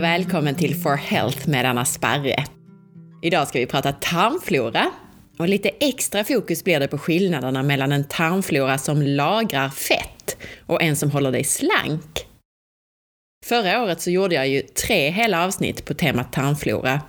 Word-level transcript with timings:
och 0.00 0.04
välkommen 0.04 0.54
till 0.54 0.74
For 0.74 0.96
Health 0.96 1.48
med 1.48 1.64
Anna 1.64 1.84
Sparre. 1.84 2.44
Idag 3.22 3.48
ska 3.48 3.58
vi 3.58 3.66
prata 3.66 3.92
tarmflora 3.92 4.90
och 5.38 5.48
lite 5.48 5.68
extra 5.68 6.24
fokus 6.24 6.64
blir 6.64 6.80
det 6.80 6.88
på 6.88 6.98
skillnaderna 6.98 7.62
mellan 7.62 7.92
en 7.92 8.04
tarmflora 8.04 8.78
som 8.78 9.02
lagrar 9.02 9.68
fett 9.68 10.36
och 10.66 10.82
en 10.82 10.96
som 10.96 11.10
håller 11.10 11.32
dig 11.32 11.44
slank. 11.44 12.26
Förra 13.46 13.82
året 13.82 14.00
så 14.00 14.10
gjorde 14.10 14.34
jag 14.34 14.48
ju 14.48 14.60
tre 14.62 15.10
hela 15.10 15.44
avsnitt 15.44 15.84
på 15.84 15.94
temat 15.94 16.32
tarmflora 16.32 17.00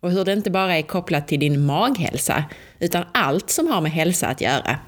och 0.00 0.10
hur 0.10 0.24
det 0.24 0.32
inte 0.32 0.50
bara 0.50 0.76
är 0.76 0.82
kopplat 0.82 1.28
till 1.28 1.40
din 1.40 1.66
maghälsa, 1.66 2.44
utan 2.78 3.04
allt 3.12 3.50
som 3.50 3.66
har 3.66 3.80
med 3.80 3.92
hälsa 3.92 4.26
att 4.26 4.40
göra. 4.40 4.78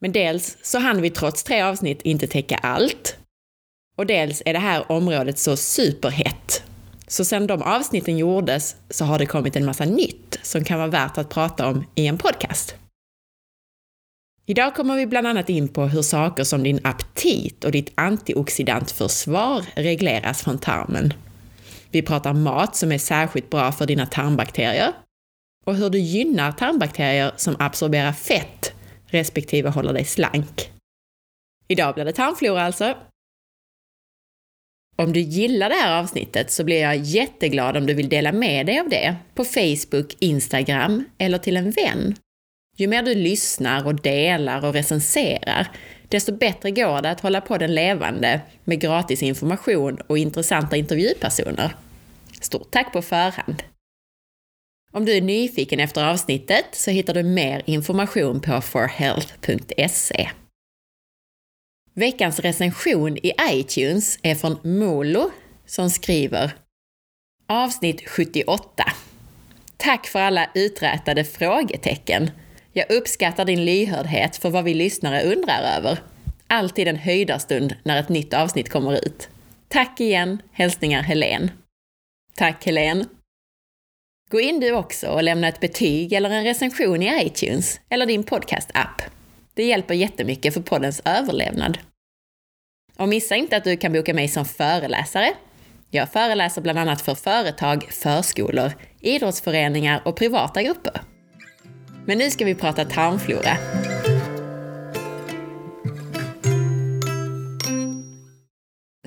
Men 0.00 0.12
dels 0.12 0.58
så 0.62 0.78
hann 0.78 1.02
vi 1.02 1.10
trots 1.10 1.44
tre 1.44 1.60
avsnitt 1.60 2.02
inte 2.02 2.26
täcka 2.26 2.56
allt, 2.56 3.19
och 4.00 4.06
dels 4.06 4.42
är 4.46 4.52
det 4.52 4.58
här 4.58 4.92
området 4.92 5.38
så 5.38 5.56
superhett. 5.56 6.62
Så 7.06 7.24
sedan 7.24 7.46
de 7.46 7.62
avsnitten 7.62 8.18
gjordes 8.18 8.76
så 8.90 9.04
har 9.04 9.18
det 9.18 9.26
kommit 9.26 9.56
en 9.56 9.64
massa 9.64 9.84
nytt 9.84 10.38
som 10.42 10.64
kan 10.64 10.78
vara 10.78 10.88
värt 10.88 11.18
att 11.18 11.28
prata 11.28 11.66
om 11.66 11.84
i 11.94 12.06
en 12.06 12.18
podcast. 12.18 12.74
Idag 14.46 14.74
kommer 14.74 14.96
vi 14.96 15.06
bland 15.06 15.26
annat 15.26 15.48
in 15.48 15.68
på 15.68 15.86
hur 15.86 16.02
saker 16.02 16.44
som 16.44 16.62
din 16.62 16.80
aptit 16.84 17.64
och 17.64 17.72
ditt 17.72 17.92
antioxidantförsvar 17.94 19.64
regleras 19.74 20.42
från 20.42 20.58
tarmen. 20.58 21.12
Vi 21.90 22.02
pratar 22.02 22.32
mat 22.32 22.76
som 22.76 22.92
är 22.92 22.98
särskilt 22.98 23.50
bra 23.50 23.72
för 23.72 23.86
dina 23.86 24.06
tarmbakterier 24.06 24.92
och 25.66 25.76
hur 25.76 25.90
du 25.90 25.98
gynnar 25.98 26.52
tarmbakterier 26.52 27.32
som 27.36 27.56
absorberar 27.58 28.12
fett 28.12 28.72
respektive 29.06 29.68
håller 29.68 29.92
dig 29.92 30.04
slank. 30.04 30.70
Idag 31.68 31.94
blir 31.94 32.04
det 32.04 32.12
tarmflora 32.12 32.62
alltså, 32.62 32.94
om 34.96 35.12
du 35.12 35.20
gillar 35.20 35.68
det 35.68 35.74
här 35.74 36.00
avsnittet 36.00 36.50
så 36.50 36.64
blir 36.64 36.80
jag 36.80 36.96
jätteglad 36.96 37.76
om 37.76 37.86
du 37.86 37.94
vill 37.94 38.08
dela 38.08 38.32
med 38.32 38.66
dig 38.66 38.80
av 38.80 38.88
det 38.88 39.16
på 39.34 39.44
Facebook, 39.44 40.16
Instagram 40.18 41.04
eller 41.18 41.38
till 41.38 41.56
en 41.56 41.70
vän. 41.70 42.14
Ju 42.76 42.86
mer 42.86 43.02
du 43.02 43.14
lyssnar 43.14 43.86
och 43.86 43.94
delar 43.94 44.66
och 44.66 44.74
recenserar, 44.74 45.68
desto 46.08 46.32
bättre 46.32 46.70
går 46.70 47.02
det 47.02 47.10
att 47.10 47.20
hålla 47.20 47.40
på 47.40 47.58
den 47.58 47.74
levande 47.74 48.40
med 48.64 48.80
gratis 48.80 49.22
information 49.22 49.98
och 50.06 50.18
intressanta 50.18 50.76
intervjupersoner. 50.76 51.74
Stort 52.40 52.70
tack 52.70 52.92
på 52.92 53.02
förhand! 53.02 53.62
Om 54.92 55.04
du 55.04 55.16
är 55.16 55.20
nyfiken 55.20 55.80
efter 55.80 56.04
avsnittet 56.04 56.64
så 56.72 56.90
hittar 56.90 57.14
du 57.14 57.22
mer 57.22 57.62
information 57.66 58.40
på 58.40 58.60
forhealth.se. 58.60 60.30
Veckans 62.00 62.40
recension 62.40 63.16
i 63.16 63.32
iTunes 63.50 64.18
är 64.22 64.34
från 64.34 64.58
Molo 64.62 65.30
som 65.66 65.90
skriver 65.90 66.52
Avsnitt 67.46 68.08
78. 68.08 68.84
Tack 69.76 70.06
för 70.06 70.18
alla 70.18 70.50
uträtade 70.54 71.24
frågetecken. 71.24 72.30
Jag 72.72 72.90
uppskattar 72.90 73.44
din 73.44 73.64
lyhördhet 73.64 74.36
för 74.36 74.50
vad 74.50 74.64
vi 74.64 74.74
lyssnare 74.74 75.22
undrar 75.22 75.62
över. 75.76 75.98
Alltid 76.46 76.88
en 76.88 76.96
höjdarstund 76.96 77.76
när 77.82 78.00
ett 78.00 78.08
nytt 78.08 78.34
avsnitt 78.34 78.68
kommer 78.68 78.92
ut. 79.06 79.28
Tack 79.68 80.00
igen! 80.00 80.42
Hälsningar 80.52 81.02
Helen. 81.02 81.50
Tack 82.36 82.64
Helen! 82.64 83.04
Gå 84.30 84.40
in 84.40 84.60
du 84.60 84.72
också 84.72 85.08
och 85.08 85.22
lämna 85.22 85.48
ett 85.48 85.60
betyg 85.60 86.12
eller 86.12 86.30
en 86.30 86.44
recension 86.44 87.02
i 87.02 87.26
iTunes 87.26 87.80
eller 87.88 88.06
din 88.06 88.24
podcast-app. 88.24 89.02
Det 89.54 89.64
hjälper 89.64 89.94
jättemycket 89.94 90.54
för 90.54 90.60
poddens 90.60 91.02
överlevnad. 91.04 91.78
Och 93.00 93.08
missa 93.08 93.36
inte 93.36 93.56
att 93.56 93.64
du 93.64 93.76
kan 93.76 93.92
boka 93.92 94.14
mig 94.14 94.28
som 94.28 94.44
föreläsare. 94.44 95.32
Jag 95.90 96.12
föreläser 96.12 96.62
bland 96.62 96.78
annat 96.78 97.00
för 97.00 97.14
företag, 97.14 97.82
förskolor, 97.90 98.72
idrottsföreningar 99.00 100.02
och 100.04 100.16
privata 100.16 100.62
grupper. 100.62 101.00
Men 102.06 102.18
nu 102.18 102.30
ska 102.30 102.44
vi 102.44 102.54
prata 102.54 102.84
tarmflora. 102.84 103.56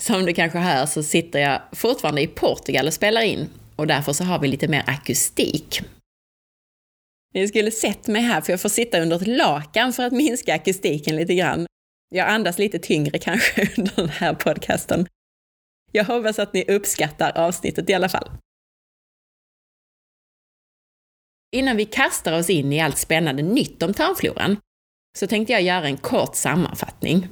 Som 0.01 0.25
du 0.25 0.33
kanske 0.33 0.59
hör 0.59 0.85
så 0.85 1.03
sitter 1.03 1.39
jag 1.39 1.61
fortfarande 1.71 2.21
i 2.21 2.27
Portugal 2.27 2.87
och 2.87 2.93
spelar 2.93 3.21
in 3.21 3.49
och 3.75 3.87
därför 3.87 4.13
så 4.13 4.23
har 4.23 4.39
vi 4.39 4.47
lite 4.47 4.67
mer 4.67 4.83
akustik. 4.87 5.81
Ni 7.33 7.47
skulle 7.47 7.71
sett 7.71 8.07
mig 8.07 8.21
här, 8.21 8.41
för 8.41 8.53
jag 8.53 8.61
får 8.61 8.69
sitta 8.69 8.99
under 8.99 9.15
ett 9.15 9.27
lakan 9.27 9.93
för 9.93 10.03
att 10.03 10.13
minska 10.13 10.53
akustiken 10.53 11.15
lite 11.15 11.35
grann. 11.35 11.65
Jag 12.13 12.29
andas 12.29 12.57
lite 12.57 12.79
tyngre 12.79 13.19
kanske 13.19 13.69
under 13.77 13.95
den 13.95 14.09
här 14.09 14.33
podcasten. 14.33 15.07
Jag 15.91 16.03
hoppas 16.05 16.39
att 16.39 16.53
ni 16.53 16.65
uppskattar 16.67 17.37
avsnittet 17.37 17.89
i 17.89 17.93
alla 17.93 18.09
fall. 18.09 18.31
Innan 21.51 21.77
vi 21.77 21.85
kastar 21.85 22.39
oss 22.39 22.49
in 22.49 22.73
i 22.73 22.81
allt 22.81 22.97
spännande 22.97 23.43
nytt 23.43 23.83
om 23.83 23.93
tarmfloran 23.93 24.57
så 25.17 25.27
tänkte 25.27 25.53
jag 25.53 25.61
göra 25.61 25.85
en 25.85 25.97
kort 25.97 26.35
sammanfattning. 26.35 27.27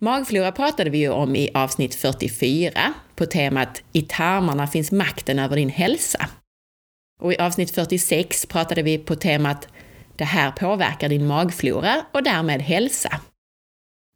Magflora 0.00 0.52
pratade 0.52 0.90
vi 0.90 0.98
ju 0.98 1.08
om 1.08 1.36
i 1.36 1.50
avsnitt 1.54 1.94
44 1.94 2.94
på 3.14 3.26
temat 3.26 3.82
I 3.92 4.02
tarmarna 4.02 4.66
finns 4.66 4.92
makten 4.92 5.38
över 5.38 5.56
din 5.56 5.68
hälsa. 5.68 6.28
Och 7.20 7.32
i 7.32 7.36
avsnitt 7.38 7.74
46 7.74 8.46
pratade 8.46 8.82
vi 8.82 8.98
på 8.98 9.16
temat 9.16 9.68
det 10.16 10.24
här 10.24 10.50
påverkar 10.50 11.08
din 11.08 11.26
magflora 11.26 12.06
och 12.12 12.22
därmed 12.22 12.62
hälsa. 12.62 13.20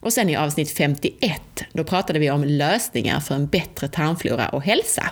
Och 0.03 0.13
sen 0.13 0.29
i 0.29 0.37
avsnitt 0.37 0.71
51, 0.71 1.65
då 1.73 1.85
pratade 1.85 2.19
vi 2.19 2.31
om 2.31 2.45
lösningar 2.45 3.21
för 3.21 3.35
en 3.35 3.47
bättre 3.47 3.89
tarmflora 3.89 4.49
och 4.49 4.63
hälsa. 4.63 5.11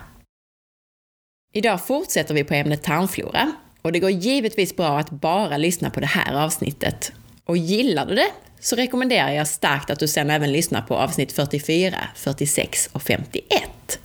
Idag 1.53 1.85
fortsätter 1.85 2.33
vi 2.33 2.43
på 2.43 2.53
ämnet 2.53 2.83
tarmflora 2.83 3.51
och 3.81 3.91
det 3.91 3.99
går 3.99 4.11
givetvis 4.11 4.75
bra 4.75 4.99
att 4.99 5.09
bara 5.09 5.57
lyssna 5.57 5.89
på 5.89 5.99
det 5.99 6.05
här 6.05 6.45
avsnittet. 6.45 7.11
Och 7.45 7.57
gillar 7.57 8.05
du 8.05 8.15
det 8.15 8.31
så 8.59 8.75
rekommenderar 8.75 9.31
jag 9.31 9.47
starkt 9.47 9.89
att 9.89 9.99
du 9.99 10.07
sen 10.07 10.29
även 10.29 10.51
lyssnar 10.51 10.81
på 10.81 10.95
avsnitt 10.95 11.31
44, 11.31 11.97
46 12.15 12.89
och 12.93 13.01
51. 13.01 13.99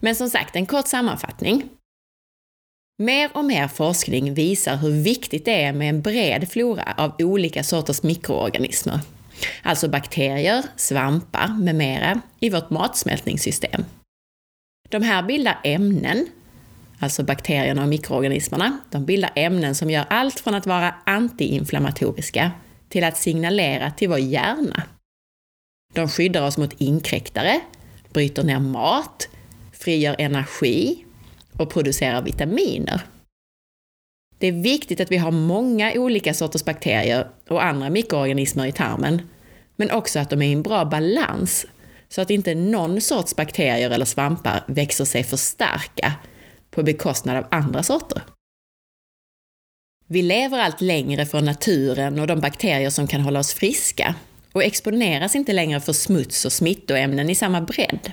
Men 0.00 0.14
som 0.16 0.30
sagt, 0.30 0.56
en 0.56 0.66
kort 0.66 0.86
sammanfattning. 0.88 1.68
Mer 3.00 3.30
och 3.34 3.44
mer 3.44 3.68
forskning 3.68 4.34
visar 4.34 4.76
hur 4.76 4.90
viktigt 4.90 5.44
det 5.44 5.62
är 5.62 5.72
med 5.72 5.88
en 5.88 6.02
bred 6.02 6.48
flora 6.50 6.94
av 6.96 7.12
olika 7.18 7.64
sorters 7.64 8.02
mikroorganismer. 8.02 9.00
Alltså 9.62 9.88
bakterier, 9.88 10.64
svampar 10.76 11.48
med 11.48 11.74
mera 11.74 12.20
i 12.40 12.50
vårt 12.50 12.70
matsmältningssystem. 12.70 13.84
De 14.88 15.02
här 15.02 15.22
bildar 15.22 15.60
ämnen, 15.64 16.26
alltså 16.98 17.22
bakterierna 17.22 17.82
och 17.82 17.88
mikroorganismerna, 17.88 18.78
de 18.90 19.04
bildar 19.04 19.30
ämnen 19.34 19.74
som 19.74 19.90
gör 19.90 20.04
allt 20.10 20.40
från 20.40 20.54
att 20.54 20.66
vara 20.66 20.94
antiinflammatoriska 21.06 22.50
till 22.88 23.04
att 23.04 23.16
signalera 23.16 23.90
till 23.90 24.08
vår 24.08 24.18
hjärna. 24.18 24.82
De 25.94 26.08
skyddar 26.08 26.46
oss 26.46 26.58
mot 26.58 26.80
inkräktare, 26.80 27.60
bryter 28.12 28.42
ner 28.42 28.58
mat, 28.60 29.28
frigör 29.72 30.16
energi 30.18 31.04
och 31.60 31.70
producerar 31.70 32.22
vitaminer. 32.22 33.00
Det 34.38 34.46
är 34.46 34.52
viktigt 34.52 35.00
att 35.00 35.12
vi 35.12 35.16
har 35.16 35.30
många 35.30 35.92
olika 35.92 36.34
sorters 36.34 36.64
bakterier 36.64 37.30
och 37.48 37.64
andra 37.64 37.90
mikroorganismer 37.90 38.66
i 38.66 38.72
tarmen, 38.72 39.22
men 39.76 39.90
också 39.90 40.18
att 40.18 40.30
de 40.30 40.42
är 40.42 40.46
i 40.46 40.52
en 40.52 40.62
bra 40.62 40.84
balans 40.84 41.66
så 42.08 42.20
att 42.20 42.30
inte 42.30 42.54
någon 42.54 43.00
sorts 43.00 43.36
bakterier 43.36 43.90
eller 43.90 44.04
svampar 44.04 44.64
växer 44.66 45.04
sig 45.04 45.24
för 45.24 45.36
starka 45.36 46.12
på 46.70 46.82
bekostnad 46.82 47.36
av 47.36 47.46
andra 47.50 47.82
sorter. 47.82 48.22
Vi 50.06 50.22
lever 50.22 50.58
allt 50.58 50.80
längre 50.80 51.26
från 51.26 51.44
naturen 51.44 52.18
och 52.18 52.26
de 52.26 52.40
bakterier 52.40 52.90
som 52.90 53.06
kan 53.06 53.20
hålla 53.20 53.40
oss 53.40 53.54
friska 53.54 54.14
och 54.52 54.64
exponeras 54.64 55.34
inte 55.34 55.52
längre 55.52 55.80
för 55.80 55.92
smuts 55.92 56.44
och 56.44 56.52
smittoämnen 56.52 57.30
i 57.30 57.34
samma 57.34 57.60
bredd. 57.60 58.12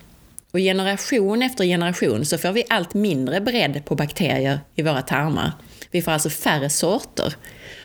Och 0.52 0.60
generation 0.60 1.42
efter 1.42 1.66
generation 1.66 2.26
så 2.26 2.38
får 2.38 2.52
vi 2.52 2.64
allt 2.70 2.94
mindre 2.94 3.42
bredd 3.42 3.86
på 3.86 3.96
bakterier 3.96 4.60
i 4.76 4.82
våra 4.82 5.02
tarmar. 5.02 5.52
Vi 5.92 6.02
får 6.02 6.12
alltså 6.12 6.30
färre 6.30 6.70
sorter. 6.70 7.34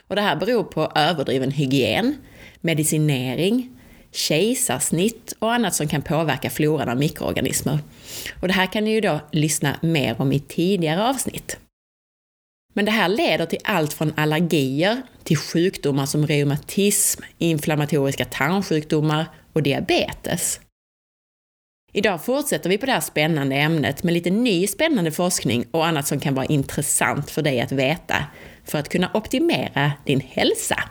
Och 0.09 0.17
det 0.17 0.23
här 0.23 0.37
beror 0.37 0.65
på 0.65 0.93
överdriven 0.95 1.51
hygien, 1.51 2.17
medicinering, 2.61 3.71
kejsarsnitt 4.13 5.35
och 5.39 5.53
annat 5.53 5.75
som 5.75 5.89
kan 5.89 6.03
påverka 6.03 6.51
floran 6.51 6.89
av 6.89 6.97
mikroorganismer. 6.97 7.79
Och 8.41 8.49
det 8.49 8.55
här 8.55 8.67
kan 8.67 8.85
ni 8.85 8.91
ju 8.91 9.01
då 9.01 9.21
lyssna 9.33 9.77
mer 9.83 10.21
om 10.21 10.33
i 10.33 10.41
tidigare 10.41 11.09
avsnitt. 11.09 11.59
Men 12.75 12.85
det 12.85 12.91
här 12.91 13.09
leder 13.09 13.47
till 13.47 13.59
allt 13.65 13.93
från 13.93 14.13
allergier 14.17 15.03
till 15.25 15.37
sjukdomar 15.37 16.07
som 16.07 16.27
reumatism, 16.27 17.23
inflammatoriska 17.39 18.25
tarmsjukdomar 18.25 19.27
och 19.53 19.63
diabetes. 19.63 20.61
Idag 21.95 22.25
fortsätter 22.25 22.71
vi 22.71 22.79
på 22.79 22.87
det 22.87 22.93
här 22.93 23.01
spännande 23.01 23.57
ämnet 23.57 24.03
med 24.03 24.15
lite 24.15 24.31
ny 24.31 24.67
spännande 24.67 25.13
forskning 25.13 25.67
och 25.71 25.87
annat 25.87 26.07
som 26.07 26.21
kan 26.21 26.35
vara 26.35 26.47
intressant 26.47 27.31
för 27.31 27.43
dig 27.43 27.61
att 27.61 27.73
veta 27.73 28.27
för 28.65 28.79
att 28.79 28.89
kunna 28.89 29.11
optimera 29.15 29.93
din 30.07 30.21
hälsa. 30.21 30.85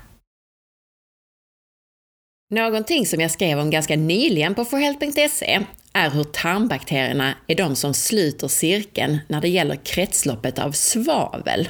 Någonting 2.49 3.05
som 3.05 3.19
jag 3.21 3.31
skrev 3.31 3.59
om 3.59 3.69
ganska 3.69 3.95
nyligen 3.95 4.55
på 4.55 4.65
forhealth.se 4.65 5.59
är 5.93 6.09
hur 6.09 6.23
tarmbakterierna 6.23 7.35
är 7.47 7.55
de 7.55 7.75
som 7.75 7.93
sluter 7.93 8.47
cirkeln 8.47 9.17
när 9.27 9.41
det 9.41 9.49
gäller 9.49 9.75
kretsloppet 9.75 10.59
av 10.59 10.71
svavel. 10.71 11.69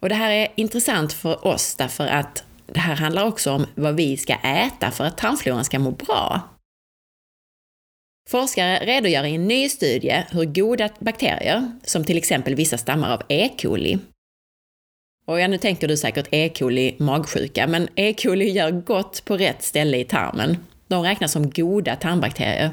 Och 0.00 0.08
det 0.08 0.14
här 0.14 0.30
är 0.30 0.48
intressant 0.56 1.12
för 1.12 1.46
oss 1.46 1.74
därför 1.74 2.06
att 2.06 2.44
det 2.66 2.80
här 2.80 2.96
handlar 2.96 3.24
också 3.24 3.52
om 3.52 3.66
vad 3.74 3.94
vi 3.94 4.16
ska 4.16 4.34
äta 4.34 4.90
för 4.90 5.04
att 5.04 5.18
tarmfloran 5.18 5.64
ska 5.64 5.78
må 5.78 5.90
bra. 5.90 6.40
Forskare 8.28 8.86
redogör 8.86 9.24
i 9.24 9.34
en 9.34 9.48
ny 9.48 9.68
studie 9.68 10.24
hur 10.30 10.44
goda 10.44 10.88
bakterier, 10.98 11.78
som 11.84 12.04
till 12.04 12.16
exempel 12.16 12.54
vissa 12.54 12.78
stammar 12.78 13.14
av 13.14 13.22
E. 13.28 13.48
coli, 13.62 13.98
och 15.30 15.40
ja, 15.40 15.48
nu 15.48 15.58
tänker 15.58 15.88
du 15.88 15.96
säkert 15.96 16.28
E. 16.30 16.48
coli 16.48 16.94
magsjuka, 16.98 17.66
men 17.66 17.88
E. 17.94 18.14
coli 18.22 18.50
gör 18.50 18.70
gott 18.70 19.24
på 19.24 19.36
rätt 19.36 19.62
ställe 19.62 19.98
i 19.98 20.04
tarmen. 20.04 20.56
De 20.88 21.02
räknas 21.02 21.32
som 21.32 21.50
goda 21.50 21.96
tarmbakterier. 21.96 22.70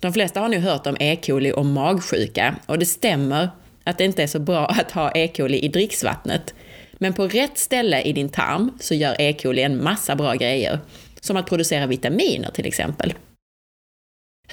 De 0.00 0.12
flesta 0.12 0.40
har 0.40 0.48
nu 0.48 0.58
hört 0.58 0.86
om 0.86 0.96
E. 1.00 1.16
coli 1.16 1.52
och 1.52 1.66
magsjuka, 1.66 2.56
och 2.66 2.78
det 2.78 2.86
stämmer 2.86 3.50
att 3.84 3.98
det 3.98 4.04
inte 4.04 4.22
är 4.22 4.26
så 4.26 4.38
bra 4.38 4.66
att 4.80 4.90
ha 4.90 5.12
E. 5.14 5.28
coli 5.28 5.58
i 5.58 5.68
dricksvattnet. 5.68 6.54
Men 6.92 7.12
på 7.12 7.28
rätt 7.28 7.58
ställe 7.58 8.02
i 8.02 8.12
din 8.12 8.28
tarm 8.28 8.78
så 8.80 8.94
gör 8.94 9.16
E. 9.18 9.32
coli 9.32 9.62
en 9.62 9.84
massa 9.84 10.16
bra 10.16 10.34
grejer, 10.34 10.78
som 11.20 11.36
att 11.36 11.46
producera 11.46 11.86
vitaminer 11.86 12.50
till 12.50 12.66
exempel. 12.66 13.14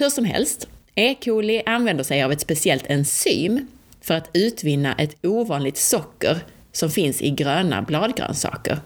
Hur 0.00 0.10
som 0.10 0.24
helst, 0.24 0.68
E. 0.94 1.14
coli 1.24 1.62
använder 1.66 2.04
sig 2.04 2.22
av 2.22 2.32
ett 2.32 2.40
speciellt 2.40 2.86
enzym 2.86 3.66
för 4.00 4.14
att 4.14 4.30
utvinna 4.34 4.94
ett 4.94 5.26
ovanligt 5.26 5.76
socker 5.76 6.38
som 6.72 6.90
finns 6.90 7.22
i 7.22 7.30
gröna 7.30 7.82
bladgrönsaker. 7.82 8.80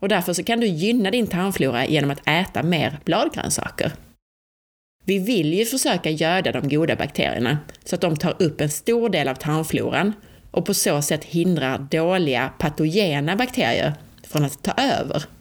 Och 0.00 0.08
därför 0.08 0.32
så 0.32 0.44
kan 0.44 0.60
du 0.60 0.66
gynna 0.66 1.10
din 1.10 1.26
tarmflora 1.26 1.86
genom 1.86 2.10
att 2.10 2.28
äta 2.28 2.62
mer 2.62 2.98
bladgrönsaker. 3.04 3.92
Vi 5.04 5.18
vill 5.18 5.54
ju 5.54 5.64
försöka 5.64 6.10
göda 6.10 6.52
de 6.52 6.68
goda 6.68 6.96
bakterierna 6.96 7.58
så 7.84 7.94
att 7.94 8.00
de 8.00 8.16
tar 8.16 8.42
upp 8.42 8.60
en 8.60 8.70
stor 8.70 9.08
del 9.08 9.28
av 9.28 9.34
tarmfloran 9.34 10.12
och 10.50 10.66
på 10.66 10.74
så 10.74 11.02
sätt 11.02 11.24
hindrar 11.24 11.78
dåliga 11.90 12.52
patogena 12.58 13.36
bakterier 13.36 13.94
från 14.22 14.44
att 14.44 14.62
ta 14.62 14.72
över. 14.72 15.37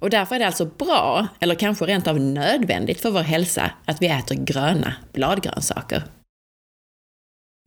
Och 0.00 0.10
därför 0.10 0.34
är 0.34 0.38
det 0.38 0.46
alltså 0.46 0.64
bra, 0.64 1.28
eller 1.40 1.54
kanske 1.54 1.86
rent 1.86 2.06
av 2.06 2.20
nödvändigt 2.20 3.00
för 3.00 3.10
vår 3.10 3.20
hälsa, 3.20 3.70
att 3.84 4.02
vi 4.02 4.06
äter 4.06 4.34
gröna 4.34 4.94
bladgrönsaker. 5.12 6.02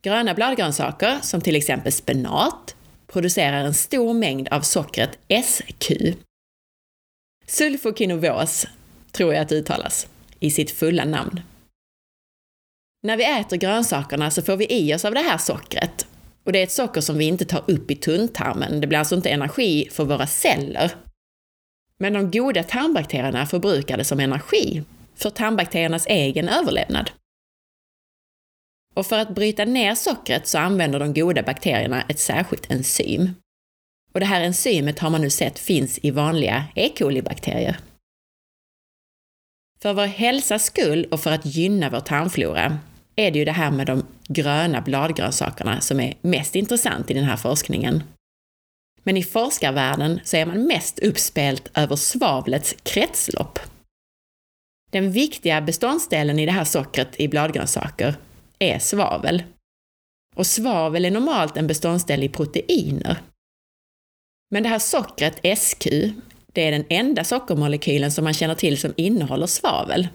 Gröna 0.02 0.34
bladgrönsaker, 0.34 1.18
som 1.22 1.40
till 1.40 1.56
exempel 1.56 1.92
spenat, 1.92 2.76
producerar 3.06 3.64
en 3.64 3.74
stor 3.74 4.14
mängd 4.14 4.48
av 4.48 4.60
sockret 4.60 5.18
SQ. 5.44 5.92
Sulfokinovos, 7.46 8.66
tror 9.12 9.34
jag 9.34 9.42
att 9.42 9.48
det 9.48 9.54
uttalas, 9.54 10.08
i 10.40 10.50
sitt 10.50 10.70
fulla 10.70 11.04
namn. 11.04 11.40
När 13.02 13.16
vi 13.16 13.24
äter 13.24 13.56
grönsakerna 13.56 14.30
så 14.30 14.42
får 14.42 14.56
vi 14.56 14.66
i 14.70 14.94
oss 14.94 15.04
av 15.04 15.14
det 15.14 15.20
här 15.20 15.38
sockret. 15.38 16.06
Och 16.44 16.52
det 16.52 16.58
är 16.58 16.62
ett 16.62 16.72
socker 16.72 17.00
som 17.00 17.18
vi 17.18 17.24
inte 17.24 17.44
tar 17.44 17.70
upp 17.70 17.90
i 17.90 17.94
tunntarmen. 17.96 18.80
Det 18.80 18.86
blir 18.86 18.98
alltså 18.98 19.14
inte 19.16 19.30
energi 19.30 19.88
för 19.92 20.04
våra 20.04 20.26
celler. 20.26 20.92
Men 21.98 22.12
de 22.12 22.30
goda 22.30 22.62
tarmbakterierna 22.62 23.46
förbrukar 23.46 23.96
det 23.96 24.04
som 24.04 24.20
energi 24.20 24.82
för 25.14 25.30
tarmbakteriernas 25.30 26.06
egen 26.06 26.48
överlevnad. 26.48 27.10
Och 28.94 29.06
för 29.06 29.18
att 29.18 29.34
bryta 29.34 29.64
ner 29.64 29.94
sockret 29.94 30.46
så 30.46 30.58
använder 30.58 30.98
de 30.98 31.14
goda 31.14 31.42
bakterierna 31.42 32.02
ett 32.02 32.18
särskilt 32.18 32.70
enzym. 32.70 33.34
Och 34.12 34.20
det 34.20 34.26
här 34.26 34.40
enzymet 34.40 34.98
har 34.98 35.10
man 35.10 35.20
nu 35.20 35.30
sett 35.30 35.58
finns 35.58 35.98
i 36.02 36.10
vanliga 36.10 36.64
E. 36.74 36.92
coli-bakterier. 36.98 37.76
För 39.82 39.94
vår 39.94 40.06
hälsas 40.06 40.64
skull 40.64 41.04
och 41.10 41.20
för 41.20 41.32
att 41.32 41.46
gynna 41.46 41.90
vår 41.90 42.00
tarmflora 42.00 42.78
är 43.16 43.30
det 43.30 43.38
ju 43.38 43.44
det 43.44 43.52
här 43.52 43.70
med 43.70 43.86
de 43.86 44.06
gröna 44.28 44.80
bladgrönsakerna 44.80 45.80
som 45.80 46.00
är 46.00 46.14
mest 46.20 46.54
intressant 46.56 47.10
i 47.10 47.14
den 47.14 47.24
här 47.24 47.36
forskningen. 47.36 48.02
Men 49.02 49.16
i 49.16 49.22
forskarvärlden 49.22 50.20
så 50.24 50.36
är 50.36 50.46
man 50.46 50.66
mest 50.66 50.98
uppspelt 50.98 51.70
över 51.74 51.96
svavlets 51.96 52.74
kretslopp. 52.82 53.58
Den 54.90 55.12
viktiga 55.12 55.60
beståndsdelen 55.60 56.38
i 56.38 56.46
det 56.46 56.52
här 56.52 56.64
sockret 56.64 57.20
i 57.20 57.28
bladgrönsaker 57.28 58.16
är 58.58 58.78
svavel. 58.78 59.42
Och 60.36 60.46
svavel 60.46 61.04
är 61.04 61.10
normalt 61.10 61.56
en 61.56 61.66
beståndsdel 61.66 62.22
i 62.22 62.28
proteiner. 62.28 63.16
Men 64.50 64.62
det 64.62 64.68
här 64.68 64.78
sockret 64.78 65.58
SQ, 65.58 65.86
det 66.52 66.62
är 66.62 66.72
den 66.72 66.84
enda 66.88 67.24
sockermolekylen 67.24 68.12
som 68.12 68.24
man 68.24 68.34
känner 68.34 68.54
till 68.54 68.78
som 68.78 68.94
innehåller 68.96 69.46
svavel. 69.46 70.08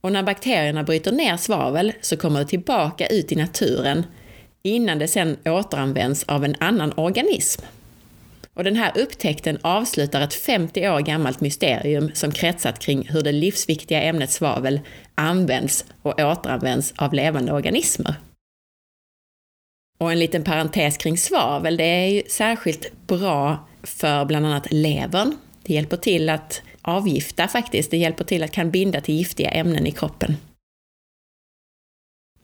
Och 0.00 0.12
när 0.12 0.22
bakterierna 0.22 0.82
bryter 0.82 1.12
ner 1.12 1.36
svavel 1.36 1.92
så 2.00 2.16
kommer 2.16 2.40
det 2.40 2.46
tillbaka 2.46 3.06
ut 3.06 3.32
i 3.32 3.36
naturen 3.36 4.06
innan 4.64 4.98
det 4.98 5.08
sedan 5.08 5.36
återanvänds 5.44 6.24
av 6.24 6.44
en 6.44 6.54
annan 6.60 6.92
organism. 6.96 7.62
Och 8.54 8.64
den 8.64 8.76
här 8.76 8.98
upptäckten 8.98 9.58
avslutar 9.62 10.20
ett 10.20 10.34
50 10.34 10.88
år 10.88 11.00
gammalt 11.00 11.40
mysterium 11.40 12.10
som 12.14 12.32
kretsat 12.32 12.78
kring 12.78 13.08
hur 13.08 13.22
det 13.22 13.32
livsviktiga 13.32 14.02
ämnet 14.02 14.30
svavel 14.30 14.80
används 15.14 15.84
och 16.02 16.20
återanvänds 16.20 16.94
av 16.96 17.14
levande 17.14 17.52
organismer. 17.52 18.14
Och 19.98 20.12
en 20.12 20.18
liten 20.18 20.44
parentes 20.44 20.96
kring 20.96 21.18
svavel, 21.18 21.76
det 21.76 21.84
är 21.84 22.06
ju 22.06 22.22
särskilt 22.28 23.06
bra 23.06 23.68
för 23.82 24.24
bland 24.24 24.46
annat 24.46 24.72
levern. 24.72 25.36
Det 25.62 25.74
hjälper 25.74 25.96
till 25.96 26.28
att 26.28 26.62
avgifta 26.82 27.48
faktiskt, 27.48 27.90
det 27.90 27.96
hjälper 27.96 28.24
till 28.24 28.42
att 28.42 28.50
kan 28.50 28.70
binda 28.70 29.00
till 29.00 29.14
giftiga 29.14 29.50
ämnen 29.50 29.86
i 29.86 29.90
kroppen. 29.90 30.36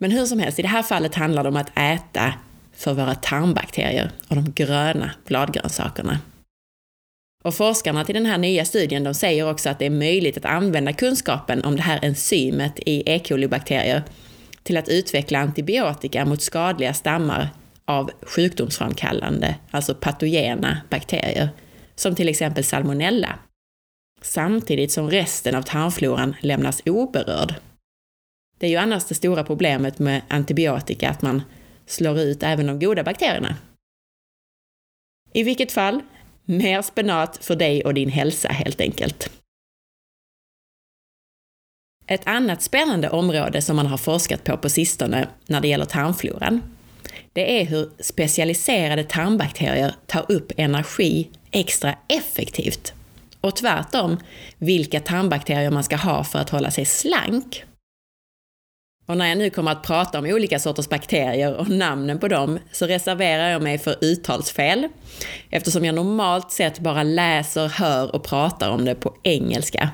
Men 0.03 0.11
hur 0.11 0.27
som 0.27 0.39
helst, 0.39 0.59
i 0.59 0.63
det 0.63 0.69
här 0.69 0.83
fallet 0.83 1.15
handlar 1.15 1.43
det 1.43 1.49
om 1.49 1.57
att 1.57 1.79
äta 1.79 2.35
för 2.73 2.95
våra 2.95 3.15
tarmbakterier 3.15 4.11
och 4.29 4.37
de 4.37 4.53
gröna 4.53 5.11
bladgrönsakerna. 5.27 6.19
Och 7.45 7.55
forskarna 7.55 8.05
till 8.05 8.15
den 8.15 8.27
här 8.27 8.39
nya 8.39 8.65
studien 8.65 9.05
de 9.05 9.15
säger 9.15 9.51
också 9.51 9.69
att 9.69 9.79
det 9.79 9.87
är 9.87 9.91
möjligt 9.91 10.37
att 10.37 10.45
använda 10.45 10.93
kunskapen 10.93 11.65
om 11.65 11.77
det 11.77 11.83
här 11.83 11.99
enzymet 12.03 12.79
i 12.79 13.03
E. 13.07 13.19
coli-bakterier 13.25 14.03
till 14.63 14.77
att 14.77 14.89
utveckla 14.89 15.39
antibiotika 15.39 16.25
mot 16.25 16.43
skadliga 16.43 16.95
stammar 16.95 17.49
av 17.85 18.11
sjukdomsframkallande, 18.23 19.55
alltså 19.71 19.95
patogena 19.95 20.81
bakterier, 20.91 21.49
som 21.95 22.15
till 22.15 22.29
exempel 22.29 22.65
salmonella, 22.65 23.39
samtidigt 24.23 24.93
som 24.93 25.11
resten 25.11 25.55
av 25.55 25.63
tarmfloran 25.63 26.37
lämnas 26.41 26.83
oberörd. 26.85 27.55
Det 28.61 28.67
är 28.67 28.71
ju 28.71 28.77
annars 28.77 29.05
det 29.05 29.15
stora 29.15 29.45
problemet 29.45 29.99
med 29.99 30.23
antibiotika, 30.29 31.11
att 31.11 31.23
man 31.23 31.43
slår 31.87 32.19
ut 32.19 32.43
även 32.43 32.67
de 32.67 32.79
goda 32.79 33.03
bakterierna. 33.03 33.57
I 35.33 35.43
vilket 35.43 35.73
fall, 35.73 36.01
mer 36.45 36.83
spenat 36.83 37.45
för 37.45 37.57
dig 37.57 37.85
och 37.85 37.95
din 37.95 38.09
hälsa 38.09 38.49
helt 38.49 38.81
enkelt. 38.81 39.31
Ett 42.07 42.27
annat 42.27 42.63
spännande 42.63 43.11
område 43.11 43.63
som 43.63 43.77
man 43.77 43.87
har 43.87 43.99
forskat 43.99 44.45
på 44.45 44.57
på 44.57 44.69
sistone 44.69 45.29
när 45.47 45.61
det 45.61 45.69
gäller 45.69 45.85
tarmfloran, 45.85 46.63
det 47.33 47.61
är 47.61 47.65
hur 47.65 47.91
specialiserade 48.01 49.05
tarmbakterier 49.05 49.95
tar 50.07 50.33
upp 50.33 50.53
energi 50.57 51.31
extra 51.51 51.95
effektivt. 52.09 52.93
Och 53.41 53.57
tvärtom, 53.57 54.21
vilka 54.59 55.01
tarmbakterier 55.01 55.71
man 55.71 55.85
ska 55.85 55.97
ha 55.97 56.25
för 56.25 56.39
att 56.39 56.51
hålla 56.51 56.71
sig 56.71 56.85
slank. 56.85 57.65
Och 59.11 59.17
när 59.17 59.29
jag 59.29 59.39
nu 59.39 59.51
kommer 59.51 59.71
att 59.71 59.83
prata 59.83 60.19
om 60.19 60.25
olika 60.25 60.59
sorters 60.59 60.89
bakterier 60.89 61.55
och 61.57 61.69
namnen 61.69 62.19
på 62.19 62.29
dem 62.29 62.59
så 62.73 62.87
reserverar 62.87 63.51
jag 63.51 63.63
mig 63.63 63.79
för 63.79 63.97
uttalsfel 64.01 64.89
eftersom 65.51 65.85
jag 65.85 65.95
normalt 65.95 66.53
sett 66.53 66.79
bara 66.79 67.03
läser, 67.03 67.69
hör 67.69 68.15
och 68.15 68.25
pratar 68.25 68.71
om 68.71 68.85
det 68.85 68.95
på 68.95 69.17
engelska. 69.23 69.91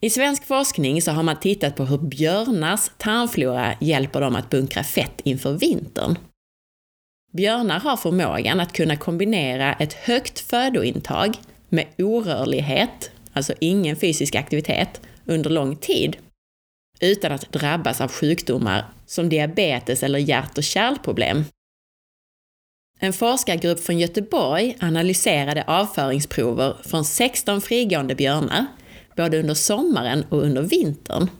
I 0.00 0.10
svensk 0.10 0.44
forskning 0.44 1.02
så 1.02 1.12
har 1.12 1.22
man 1.22 1.40
tittat 1.40 1.76
på 1.76 1.84
hur 1.84 1.98
björnars 1.98 2.90
tarmflora 2.98 3.74
hjälper 3.80 4.20
dem 4.20 4.36
att 4.36 4.50
bunkra 4.50 4.84
fett 4.84 5.20
inför 5.24 5.52
vintern. 5.52 6.18
Björnar 7.32 7.80
har 7.80 7.96
förmågan 7.96 8.60
att 8.60 8.72
kunna 8.72 8.96
kombinera 8.96 9.72
ett 9.72 9.92
högt 9.92 10.40
födointag 10.40 11.36
med 11.68 11.86
orörlighet, 11.98 13.10
alltså 13.32 13.52
ingen 13.60 13.96
fysisk 13.96 14.34
aktivitet, 14.34 15.00
under 15.26 15.50
lång 15.50 15.76
tid 15.76 16.16
utan 17.04 17.32
att 17.32 17.52
drabbas 17.52 18.00
av 18.00 18.10
sjukdomar 18.12 18.84
som 19.06 19.28
diabetes 19.28 20.02
eller 20.02 20.18
hjärt 20.18 20.58
och 20.58 20.64
kärlproblem. 20.64 21.44
En 22.98 23.12
forskargrupp 23.12 23.80
från 23.80 23.98
Göteborg 23.98 24.76
analyserade 24.80 25.64
avföringsprover 25.66 26.76
från 26.84 27.04
16 27.04 27.60
frigående 27.60 28.14
björnar, 28.14 28.66
både 29.16 29.40
under 29.40 29.54
sommaren 29.54 30.24
och 30.28 30.42
under 30.42 30.62
vintern. 30.62 31.30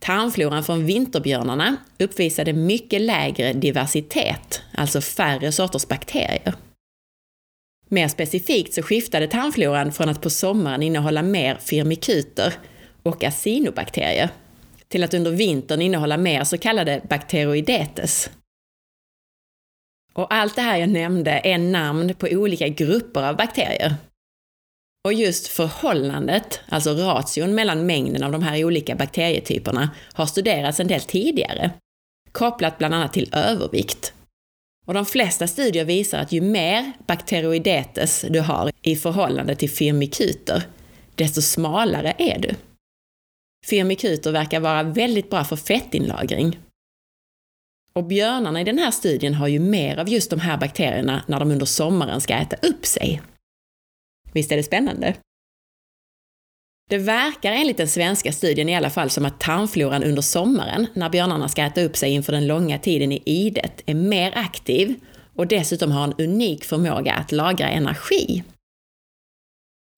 Tarmfloran 0.00 0.64
från 0.64 0.86
vinterbjörnarna 0.86 1.76
uppvisade 1.98 2.52
mycket 2.52 3.00
lägre 3.00 3.52
diversitet, 3.52 4.62
alltså 4.74 5.00
färre 5.00 5.52
sorters 5.52 5.88
bakterier. 5.88 6.54
Mer 7.88 8.08
specifikt 8.08 8.74
så 8.74 8.82
skiftade 8.82 9.28
tarmfloran 9.28 9.92
från 9.92 10.08
att 10.08 10.22
på 10.22 10.30
sommaren 10.30 10.82
innehålla 10.82 11.22
mer 11.22 11.56
firmikuter 11.60 12.54
och 13.02 13.24
acinobakterier 13.24 14.30
till 14.88 15.04
att 15.04 15.14
under 15.14 15.30
vintern 15.30 15.82
innehålla 15.82 16.16
mer 16.16 16.44
så 16.44 16.58
kallade 16.58 17.02
bakteroidetes. 17.10 18.30
Och 20.14 20.34
allt 20.34 20.56
det 20.56 20.62
här 20.62 20.76
jag 20.76 20.88
nämnde 20.88 21.40
är 21.44 21.58
namn 21.58 22.14
på 22.14 22.28
olika 22.30 22.68
grupper 22.68 23.28
av 23.28 23.36
bakterier. 23.36 23.94
Och 25.04 25.12
just 25.12 25.46
förhållandet, 25.46 26.60
alltså 26.68 26.90
ration 26.90 27.54
mellan 27.54 27.86
mängden 27.86 28.22
av 28.22 28.32
de 28.32 28.42
här 28.42 28.64
olika 28.64 28.94
bakterietyperna, 28.94 29.90
har 30.12 30.26
studerats 30.26 30.80
en 30.80 30.88
del 30.88 31.00
tidigare, 31.00 31.70
kopplat 32.32 32.78
bland 32.78 32.94
annat 32.94 33.12
till 33.12 33.30
övervikt. 33.32 34.12
Och 34.86 34.94
de 34.94 35.06
flesta 35.06 35.46
studier 35.46 35.84
visar 35.84 36.18
att 36.18 36.32
ju 36.32 36.40
mer 36.40 36.92
bakteroidetes 37.06 38.24
du 38.30 38.40
har 38.40 38.70
i 38.82 38.96
förhållande 38.96 39.54
till 39.54 39.70
firmikuter, 39.70 40.62
desto 41.14 41.42
smalare 41.42 42.14
är 42.18 42.38
du. 42.38 42.54
Firmikuter 43.66 44.32
verkar 44.32 44.60
vara 44.60 44.82
väldigt 44.82 45.30
bra 45.30 45.44
för 45.44 45.56
fettinlagring. 45.56 46.58
Och 47.92 48.04
björnarna 48.04 48.60
i 48.60 48.64
den 48.64 48.78
här 48.78 48.90
studien 48.90 49.34
har 49.34 49.48
ju 49.48 49.58
mer 49.58 49.96
av 49.96 50.08
just 50.08 50.30
de 50.30 50.40
här 50.40 50.58
bakterierna 50.58 51.24
när 51.28 51.40
de 51.40 51.50
under 51.50 51.66
sommaren 51.66 52.20
ska 52.20 52.34
äta 52.34 52.56
upp 52.68 52.86
sig. 52.86 53.22
Visst 54.32 54.52
är 54.52 54.56
det 54.56 54.62
spännande? 54.62 55.14
Det 56.90 56.98
verkar 56.98 57.52
enligt 57.52 57.76
den 57.76 57.88
svenska 57.88 58.32
studien 58.32 58.68
i 58.68 58.76
alla 58.76 58.90
fall 58.90 59.10
som 59.10 59.24
att 59.24 59.40
tarmfloran 59.40 60.04
under 60.04 60.22
sommaren, 60.22 60.86
när 60.94 61.10
björnarna 61.10 61.48
ska 61.48 61.62
äta 61.62 61.82
upp 61.82 61.96
sig 61.96 62.10
inför 62.10 62.32
den 62.32 62.46
långa 62.46 62.78
tiden 62.78 63.12
i 63.12 63.22
idet, 63.24 63.82
är 63.86 63.94
mer 63.94 64.32
aktiv 64.36 64.94
och 65.34 65.46
dessutom 65.46 65.90
har 65.90 66.04
en 66.04 66.14
unik 66.18 66.64
förmåga 66.64 67.14
att 67.14 67.32
lagra 67.32 67.68
energi. 67.68 68.42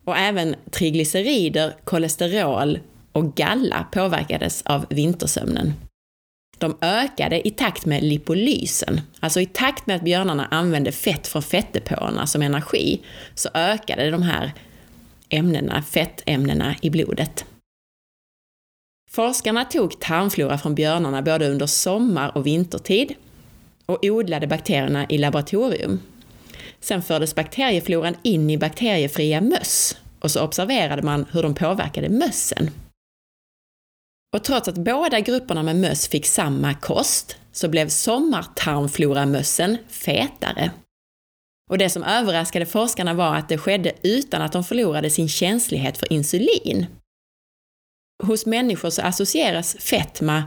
Och 0.04 0.16
även 0.16 0.56
triglycerider, 0.70 1.76
kolesterol 1.84 2.78
och 3.18 3.34
galla 3.34 3.86
påverkades 3.92 4.62
av 4.62 4.86
vintersömnen. 4.90 5.74
De 6.58 6.76
ökade 6.80 7.48
i 7.48 7.50
takt 7.50 7.86
med 7.86 8.02
lipolysen, 8.02 9.00
alltså 9.20 9.40
i 9.40 9.46
takt 9.46 9.86
med 9.86 9.96
att 9.96 10.02
björnarna 10.02 10.46
använde 10.46 10.92
fett 10.92 11.26
från 11.26 11.42
fettdepåerna 11.42 12.26
som 12.26 12.42
energi, 12.42 13.00
så 13.34 13.48
ökade 13.54 14.10
de 14.10 14.22
här 14.22 14.52
ämnena, 15.28 15.82
fettämnena 15.82 16.74
i 16.82 16.90
blodet. 16.90 17.44
Forskarna 19.10 19.64
tog 19.64 20.00
tarmflora 20.00 20.58
från 20.58 20.74
björnarna 20.74 21.22
både 21.22 21.48
under 21.48 21.66
sommar 21.66 22.36
och 22.36 22.46
vintertid 22.46 23.14
och 23.86 24.04
odlade 24.04 24.46
bakterierna 24.46 25.06
i 25.08 25.18
laboratorium. 25.18 26.00
Sen 26.80 27.02
fördes 27.02 27.34
bakteriefloran 27.34 28.16
in 28.22 28.50
i 28.50 28.58
bakteriefria 28.58 29.40
möss 29.40 29.96
och 30.20 30.30
så 30.30 30.44
observerade 30.44 31.02
man 31.02 31.26
hur 31.32 31.42
de 31.42 31.54
påverkade 31.54 32.08
mössen. 32.08 32.70
Och 34.36 34.44
trots 34.44 34.68
att 34.68 34.78
båda 34.78 35.20
grupperna 35.20 35.62
med 35.62 35.76
möss 35.76 36.08
fick 36.08 36.26
samma 36.26 36.74
kost 36.74 37.36
så 37.52 37.68
blev 37.68 37.88
sommartarmfloramössen 37.88 39.76
fetare. 39.88 40.70
Och 41.70 41.78
det 41.78 41.90
som 41.90 42.02
överraskade 42.02 42.66
forskarna 42.66 43.14
var 43.14 43.36
att 43.36 43.48
det 43.48 43.58
skedde 43.58 43.92
utan 44.02 44.42
att 44.42 44.52
de 44.52 44.64
förlorade 44.64 45.10
sin 45.10 45.28
känslighet 45.28 45.98
för 45.98 46.12
insulin. 46.12 46.86
Hos 48.22 48.46
människor 48.46 48.90
så 48.90 49.02
associeras 49.02 49.76
fetma 49.80 50.44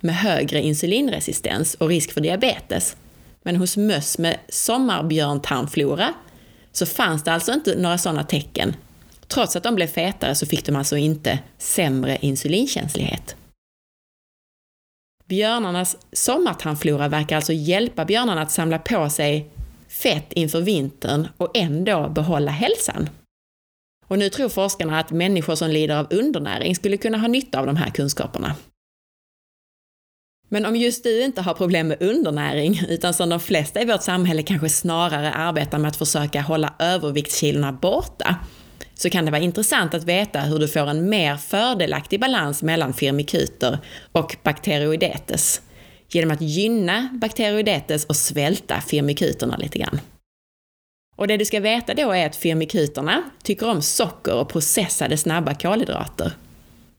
med 0.00 0.16
högre 0.16 0.62
insulinresistens 0.62 1.74
och 1.74 1.88
risk 1.88 2.12
för 2.12 2.20
diabetes. 2.20 2.96
Men 3.42 3.56
hos 3.56 3.76
möss 3.76 4.18
med 4.18 4.38
sommarbjörntarmflora 4.48 6.14
så 6.72 6.86
fanns 6.86 7.24
det 7.24 7.32
alltså 7.32 7.52
inte 7.52 7.76
några 7.76 7.98
sådana 7.98 8.24
tecken 8.24 8.76
Trots 9.34 9.56
att 9.56 9.62
de 9.62 9.74
blev 9.74 9.86
fetare 9.86 10.34
så 10.34 10.46
fick 10.46 10.66
de 10.66 10.76
alltså 10.76 10.96
inte 10.96 11.38
sämre 11.58 12.18
insulinkänslighet. 12.20 13.36
Björnarnas 15.24 15.96
sommartarmflora 16.12 17.08
verkar 17.08 17.36
alltså 17.36 17.52
hjälpa 17.52 18.04
björnarna 18.04 18.42
att 18.42 18.50
samla 18.50 18.78
på 18.78 19.10
sig 19.10 19.50
fett 19.88 20.32
inför 20.32 20.60
vintern 20.60 21.28
och 21.36 21.56
ändå 21.56 22.08
behålla 22.08 22.50
hälsan. 22.50 23.08
Och 24.06 24.18
nu 24.18 24.28
tror 24.28 24.48
forskarna 24.48 24.98
att 24.98 25.10
människor 25.10 25.54
som 25.54 25.70
lider 25.70 25.96
av 25.96 26.06
undernäring 26.10 26.76
skulle 26.76 26.96
kunna 26.96 27.18
ha 27.18 27.28
nytta 27.28 27.60
av 27.60 27.66
de 27.66 27.76
här 27.76 27.90
kunskaperna. 27.90 28.54
Men 30.48 30.66
om 30.66 30.76
just 30.76 31.04
du 31.04 31.22
inte 31.24 31.42
har 31.42 31.54
problem 31.54 31.88
med 31.88 32.02
undernäring, 32.02 32.80
utan 32.88 33.14
som 33.14 33.28
de 33.28 33.40
flesta 33.40 33.82
i 33.82 33.84
vårt 33.84 34.02
samhälle 34.02 34.42
kanske 34.42 34.68
snarare 34.68 35.32
arbetar 35.32 35.78
med 35.78 35.88
att 35.88 35.96
försöka 35.96 36.40
hålla 36.40 36.74
överviktskilorna 36.78 37.72
borta, 37.72 38.36
så 38.94 39.10
kan 39.10 39.24
det 39.24 39.30
vara 39.30 39.42
intressant 39.42 39.94
att 39.94 40.04
veta 40.04 40.40
hur 40.40 40.58
du 40.58 40.68
får 40.68 40.86
en 40.90 41.08
mer 41.08 41.36
fördelaktig 41.36 42.20
balans 42.20 42.62
mellan 42.62 42.92
firmikuter 42.92 43.78
och 44.12 44.36
bakteroidetes 44.42 45.62
genom 46.08 46.30
att 46.30 46.40
gynna 46.40 47.08
bakteroidetes 47.12 48.04
och 48.04 48.16
svälta 48.16 48.80
firmikuterna 48.80 49.56
lite 49.56 49.78
grann. 49.78 50.00
Och 51.16 51.28
det 51.28 51.36
du 51.36 51.44
ska 51.44 51.60
veta 51.60 51.94
då 51.94 52.12
är 52.12 52.26
att 52.26 52.36
firmikuterna 52.36 53.22
tycker 53.42 53.68
om 53.68 53.82
socker 53.82 54.34
och 54.34 54.48
processade 54.48 55.16
snabba 55.16 55.54
kolhydrater. 55.54 56.32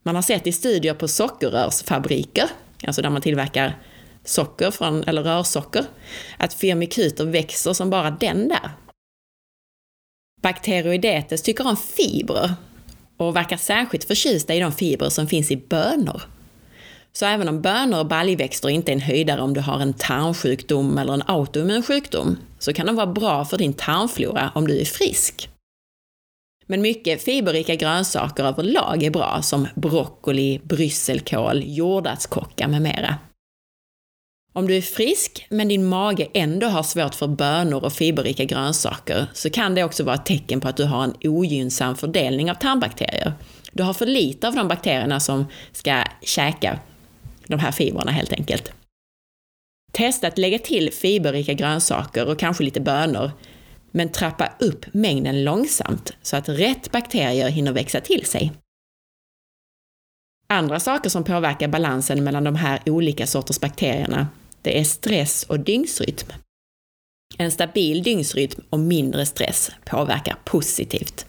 Man 0.04 0.16
har 0.16 0.22
sett 0.22 0.48
i 0.48 0.52
studier 0.52 0.94
på 0.94 1.08
sockerrörsfabriker, 1.08 2.50
alltså 2.88 3.02
där 3.02 3.10
man 3.10 3.22
tillverkar 3.22 3.78
socker 4.24 4.72
från, 4.72 5.04
eller 5.04 5.24
rörsocker, 5.24 5.86
att 6.38 6.54
firmikuter 6.54 7.26
växer 7.26 7.74
som 7.74 7.90
bara 7.90 8.12
den 8.12 8.48
där 8.48 8.72
Bakteroidetes 10.46 11.42
tycker 11.42 11.68
om 11.68 11.78
fibrer 11.78 12.54
och 13.18 13.36
verkar 13.36 13.58
särskilt 13.58 14.04
förtjusta 14.04 14.54
i 14.54 14.60
de 14.60 14.72
fibrer 14.72 15.10
som 15.10 15.28
finns 15.28 15.52
i 15.52 15.58
bönor. 15.58 16.22
Så 17.14 17.26
även 17.26 17.50
om 17.50 17.62
bönor 17.62 18.00
och 18.00 18.08
baljväxter 18.08 18.70
inte 18.70 18.92
är 18.92 18.94
en 18.94 19.02
höjdare 19.02 19.42
om 19.42 19.54
du 19.54 19.62
har 19.62 19.80
en 19.80 19.94
tarmsjukdom 19.94 20.98
eller 20.98 21.14
en 21.14 21.24
autoimmun 21.26 21.84
sjukdom, 21.84 22.38
så 22.60 22.74
kan 22.74 22.86
de 22.86 22.96
vara 22.96 23.08
bra 23.08 23.46
för 23.46 23.58
din 23.58 23.74
tarmflora 23.74 24.52
om 24.56 24.68
du 24.68 24.82
är 24.82 24.86
frisk. 24.86 25.50
Men 26.66 26.82
mycket 26.82 27.22
fiberrika 27.22 27.76
grönsaker 27.76 28.44
överlag 28.44 29.04
är 29.04 29.12
bra, 29.12 29.42
som 29.42 29.68
broccoli, 29.76 30.62
brysselkål, 30.64 31.64
jordärtskocka 31.66 32.68
med 32.68 32.82
mera. 32.82 33.16
Om 34.58 34.68
du 34.68 34.78
är 34.78 34.82
frisk 34.82 35.48
men 35.50 35.68
din 35.68 35.86
mage 35.86 36.28
ändå 36.34 36.68
har 36.68 36.84
svårt 36.84 37.16
för 37.16 37.28
bönor 37.28 37.84
och 37.84 37.94
fiberrika 37.94 38.44
grönsaker 38.44 39.28
så 39.34 39.50
kan 39.50 39.76
det 39.76 39.84
också 39.84 40.04
vara 40.04 40.16
ett 40.16 40.26
tecken 40.26 40.62
på 40.62 40.68
att 40.68 40.78
du 40.78 40.84
har 40.84 41.04
en 41.04 41.14
ogynnsam 41.24 41.96
fördelning 41.96 42.52
av 42.52 42.56
tarmbakterier. 42.56 43.34
Du 43.72 43.84
har 43.84 43.94
för 43.94 44.06
lite 44.06 44.48
av 44.48 44.56
de 44.56 44.68
bakterierna 44.68 45.20
som 45.20 45.46
ska 45.72 46.04
käka 46.22 46.80
de 47.48 47.60
här 47.60 47.72
fibrerna 47.72 48.12
helt 48.12 48.34
enkelt. 48.34 48.72
Testa 49.92 50.28
att 50.28 50.38
lägga 50.38 50.60
till 50.60 50.94
fiberrika 50.94 51.54
grönsaker 51.54 52.26
och 52.30 52.40
kanske 52.40 52.64
lite 52.64 52.82
bönor, 52.82 53.32
men 53.92 54.10
trappa 54.10 54.50
upp 54.60 54.86
mängden 54.94 55.44
långsamt 55.44 56.12
så 56.22 56.38
att 56.38 56.50
rätt 56.50 56.92
bakterier 56.92 57.50
hinner 57.50 57.72
växa 57.72 58.02
till 58.02 58.26
sig. 58.26 58.52
Andra 60.48 60.80
saker 60.80 61.10
som 61.10 61.24
påverkar 61.24 61.68
balansen 61.68 62.24
mellan 62.24 62.44
de 62.44 62.56
här 62.56 62.80
olika 62.86 63.28
sorters 63.28 63.60
bakterierna 63.60 64.28
det 64.66 64.80
är 64.80 64.84
stress 64.84 65.44
och 65.44 65.60
dygnsrytm. 65.60 66.28
En 67.38 67.52
stabil 67.52 68.04
dygnsrytm 68.04 68.62
och 68.70 68.80
mindre 68.80 69.26
stress 69.26 69.72
påverkar 69.86 70.38
positivt. 70.46 71.26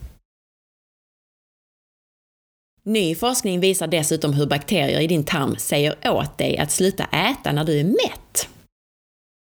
Ny 2.82 3.14
forskning 3.14 3.60
visar 3.60 3.86
dessutom 3.86 4.32
hur 4.32 4.46
bakterier 4.46 5.00
i 5.00 5.06
din 5.06 5.24
tarm 5.24 5.56
säger 5.56 6.10
åt 6.10 6.38
dig 6.38 6.58
att 6.58 6.70
sluta 6.70 7.04
äta 7.04 7.52
när 7.52 7.64
du 7.64 7.80
är 7.80 7.84
mätt. 7.84 8.48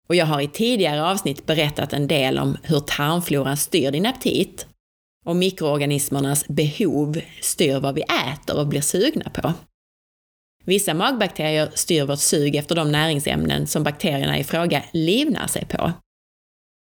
Och 0.08 0.14
jag 0.14 0.26
har 0.26 0.40
i 0.40 0.48
tidigare 0.48 1.04
avsnitt 1.04 1.46
berättat 1.46 1.92
en 1.92 2.08
del 2.08 2.38
om 2.38 2.56
hur 2.62 2.80
tarmfloran 2.80 3.56
styr 3.56 3.90
din 3.90 4.06
aptit 4.06 4.66
och 5.24 5.36
mikroorganismernas 5.36 6.48
behov 6.48 7.20
styr 7.42 7.80
vad 7.80 7.94
vi 7.94 8.02
äter 8.02 8.58
och 8.58 8.66
blir 8.66 8.80
sugna 8.80 9.30
på. 9.30 9.52
Vissa 10.66 10.94
magbakterier 10.94 11.70
styr 11.74 12.04
vårt 12.04 12.18
sug 12.18 12.56
efter 12.56 12.74
de 12.74 12.92
näringsämnen 12.92 13.66
som 13.66 13.82
bakterierna 13.82 14.38
i 14.38 14.44
fråga 14.44 14.82
livnär 14.92 15.46
sig 15.46 15.64
på. 15.64 15.92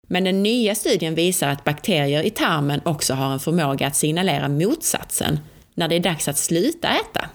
Men 0.07 0.23
den 0.23 0.43
nya 0.43 0.75
studien 0.75 1.15
visar 1.15 1.49
att 1.49 1.63
bakterier 1.63 2.23
i 2.23 2.29
tarmen 2.29 2.81
också 2.85 3.13
har 3.13 3.33
en 3.33 3.39
förmåga 3.39 3.87
att 3.87 3.95
signalera 3.95 4.49
motsatsen 4.49 5.39
när 5.75 5.87
det 5.87 5.95
är 5.95 5.99
dags 5.99 6.27
att 6.27 6.37
sluta 6.37 6.87
äta. 6.87 7.29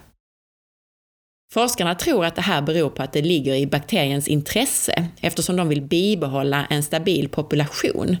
Forskarna 1.53 1.95
tror 1.95 2.25
att 2.25 2.35
det 2.35 2.41
här 2.41 2.61
beror 2.61 2.89
på 2.89 3.03
att 3.03 3.13
det 3.13 3.21
ligger 3.21 3.55
i 3.55 3.67
bakteriens 3.67 4.27
intresse 4.27 5.07
eftersom 5.21 5.55
de 5.55 5.69
vill 5.69 5.81
bibehålla 5.81 6.65
en 6.69 6.83
stabil 6.83 7.29
population. 7.29 8.17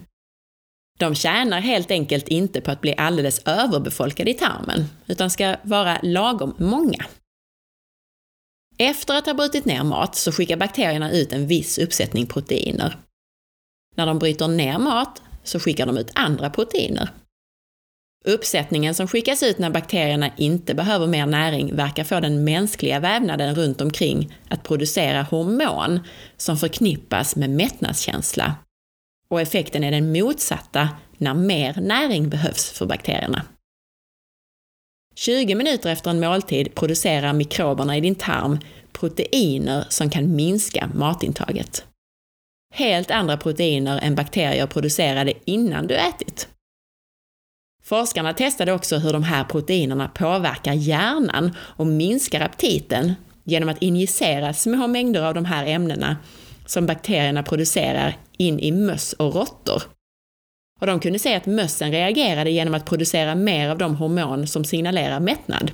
De 0.99 1.15
tjänar 1.15 1.59
helt 1.59 1.91
enkelt 1.91 2.27
inte 2.27 2.61
på 2.61 2.71
att 2.71 2.81
bli 2.81 2.95
alldeles 2.97 3.41
överbefolkade 3.45 4.31
i 4.31 4.33
tarmen, 4.33 4.85
utan 5.07 5.29
ska 5.29 5.55
vara 5.63 5.99
lagom 6.03 6.55
många. 6.57 7.05
Efter 8.77 9.17
att 9.17 9.25
ha 9.25 9.33
brutit 9.33 9.65
ner 9.65 9.83
mat 9.83 10.15
så 10.15 10.31
skickar 10.31 10.57
bakterierna 10.57 11.11
ut 11.11 11.33
en 11.33 11.47
viss 11.47 11.77
uppsättning 11.77 12.25
proteiner. 12.25 12.97
När 13.95 14.05
de 14.05 14.19
bryter 14.19 14.47
ner 14.47 14.77
mat 14.77 15.21
så 15.43 15.59
skickar 15.59 15.85
de 15.85 15.97
ut 15.97 16.11
andra 16.15 16.49
proteiner. 16.49 17.09
Uppsättningen 18.25 18.95
som 18.95 19.07
skickas 19.07 19.43
ut 19.43 19.57
när 19.57 19.69
bakterierna 19.69 20.31
inte 20.37 20.73
behöver 20.73 21.07
mer 21.07 21.25
näring 21.25 21.75
verkar 21.75 22.03
få 22.03 22.19
den 22.19 22.43
mänskliga 22.43 22.99
vävnaden 22.99 23.55
runt 23.55 23.81
omkring 23.81 24.37
att 24.49 24.63
producera 24.63 25.21
hormon 25.21 25.99
som 26.37 26.57
förknippas 26.57 27.35
med 27.35 27.49
mättnadskänsla. 27.49 28.55
Och 29.27 29.41
effekten 29.41 29.83
är 29.83 29.91
den 29.91 30.11
motsatta 30.11 30.89
när 31.17 31.33
mer 31.33 31.73
näring 31.81 32.29
behövs 32.29 32.69
för 32.71 32.85
bakterierna. 32.85 33.41
20 35.15 35.55
minuter 35.55 35.89
efter 35.89 36.09
en 36.09 36.19
måltid 36.19 36.75
producerar 36.75 37.33
mikroberna 37.33 37.97
i 37.97 38.01
din 38.01 38.15
tarm 38.15 38.59
proteiner 38.93 39.85
som 39.89 40.09
kan 40.09 40.35
minska 40.35 40.89
matintaget. 40.93 41.85
Helt 42.73 43.11
andra 43.11 43.37
proteiner 43.37 43.99
än 44.03 44.15
bakterier 44.15 44.67
producerade 44.67 45.33
innan 45.45 45.87
du 45.87 45.95
ätit. 45.95 46.47
Forskarna 47.83 48.33
testade 48.33 48.73
också 48.73 48.97
hur 48.97 49.13
de 49.13 49.23
här 49.23 49.43
proteinerna 49.43 50.07
påverkar 50.07 50.73
hjärnan 50.73 51.55
och 51.57 51.87
minskar 51.87 52.41
aptiten 52.41 53.13
genom 53.43 53.69
att 53.69 53.81
injicera 53.81 54.53
små 54.53 54.87
mängder 54.87 55.21
av 55.21 55.33
de 55.33 55.45
här 55.45 55.65
ämnena 55.65 56.17
som 56.65 56.85
bakterierna 56.85 57.43
producerar 57.43 58.17
in 58.37 58.59
i 58.59 58.71
möss 58.71 59.13
och 59.13 59.35
råttor. 59.35 59.83
Och 60.81 60.87
de 60.87 60.99
kunde 60.99 61.19
se 61.19 61.35
att 61.35 61.45
mössen 61.45 61.91
reagerade 61.91 62.49
genom 62.49 62.73
att 62.73 62.85
producera 62.85 63.35
mer 63.35 63.69
av 63.69 63.77
de 63.77 63.95
hormon 63.95 64.47
som 64.47 64.65
signalerar 64.65 65.19
mättnad. 65.19 65.71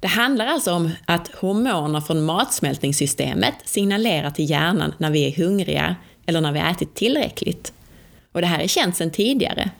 Det 0.00 0.08
handlar 0.08 0.46
alltså 0.46 0.72
om 0.72 0.90
att 1.06 1.28
hormoner 1.28 2.00
från 2.00 2.24
matsmältningssystemet 2.24 3.54
signalerar 3.64 4.30
till 4.30 4.50
hjärnan 4.50 4.94
när 4.98 5.10
vi 5.10 5.26
är 5.26 5.44
hungriga 5.44 5.96
eller 6.26 6.40
när 6.40 6.52
vi 6.52 6.60
ätit 6.60 6.94
tillräckligt. 6.94 7.72
Och 8.32 8.40
det 8.40 8.46
här 8.46 8.60
är 8.60 8.68
känt 8.68 8.96
sedan 8.96 9.10
tidigare. 9.10 9.70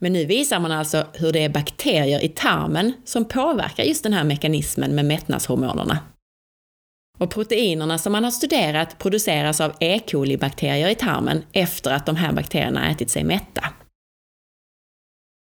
Men 0.00 0.12
nu 0.12 0.24
visar 0.24 0.60
man 0.60 0.72
alltså 0.72 1.06
hur 1.12 1.32
det 1.32 1.44
är 1.44 1.48
bakterier 1.48 2.24
i 2.24 2.28
tarmen 2.28 2.92
som 3.04 3.24
påverkar 3.24 3.84
just 3.84 4.02
den 4.02 4.12
här 4.12 4.24
mekanismen 4.24 4.94
med 4.94 5.04
mättnadshormonerna. 5.04 5.98
Och 7.22 7.30
proteinerna 7.30 7.98
som 7.98 8.12
man 8.12 8.24
har 8.24 8.30
studerat 8.30 8.98
produceras 8.98 9.60
av 9.60 9.72
E. 9.80 10.00
coli-bakterier 10.06 10.88
i 10.88 10.94
tarmen 10.94 11.42
efter 11.52 11.90
att 11.90 12.06
de 12.06 12.16
här 12.16 12.32
bakterierna 12.32 12.90
ätit 12.90 13.10
sig 13.10 13.24
mätta. 13.24 13.68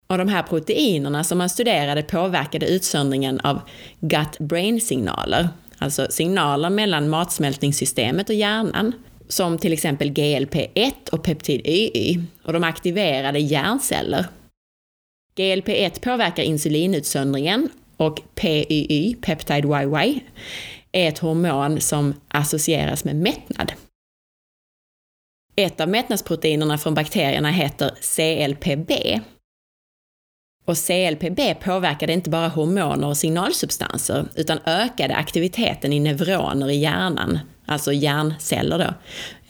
Och 0.06 0.18
de 0.18 0.28
här 0.28 0.42
proteinerna 0.42 1.24
som 1.24 1.38
man 1.38 1.50
studerade 1.50 2.02
påverkade 2.02 2.66
utsöndringen 2.66 3.40
av 3.40 3.60
gut-brain-signaler, 4.00 5.48
alltså 5.78 6.06
signaler 6.10 6.70
mellan 6.70 7.08
matsmältningssystemet 7.08 8.28
och 8.28 8.34
hjärnan, 8.34 8.92
som 9.28 9.58
till 9.58 9.72
exempel 9.72 10.10
GLP-1 10.10 11.10
och 11.12 11.24
peptid 11.24 11.60
YY, 11.66 12.20
och 12.44 12.52
de 12.52 12.64
aktiverade 12.64 13.38
hjärnceller. 13.38 14.26
GLP-1 15.36 16.00
påverkar 16.00 16.42
insulinutsöndringen 16.42 17.68
och 17.96 18.20
PYY, 18.34 19.14
peptide 19.14 19.68
YY, 19.68 20.20
är 20.92 21.08
ett 21.08 21.18
hormon 21.18 21.80
som 21.80 22.14
associeras 22.28 23.04
med 23.04 23.16
mättnad. 23.16 23.72
Ett 25.56 25.80
av 25.80 25.88
mättnadsproteinerna 25.88 26.78
från 26.78 26.94
bakterierna 26.94 27.50
heter 27.50 27.90
CLPB. 28.00 29.20
Och 30.64 30.76
CLPB 30.76 31.54
påverkade 31.60 32.12
inte 32.12 32.30
bara 32.30 32.48
hormoner 32.48 33.06
och 33.06 33.16
signalsubstanser, 33.16 34.26
utan 34.34 34.58
ökade 34.64 35.14
aktiviteten 35.14 35.92
i 35.92 36.00
neuroner 36.00 36.70
i 36.70 36.76
hjärnan, 36.76 37.38
alltså 37.66 37.92
hjärnceller 37.92 38.78
då. 38.78 38.94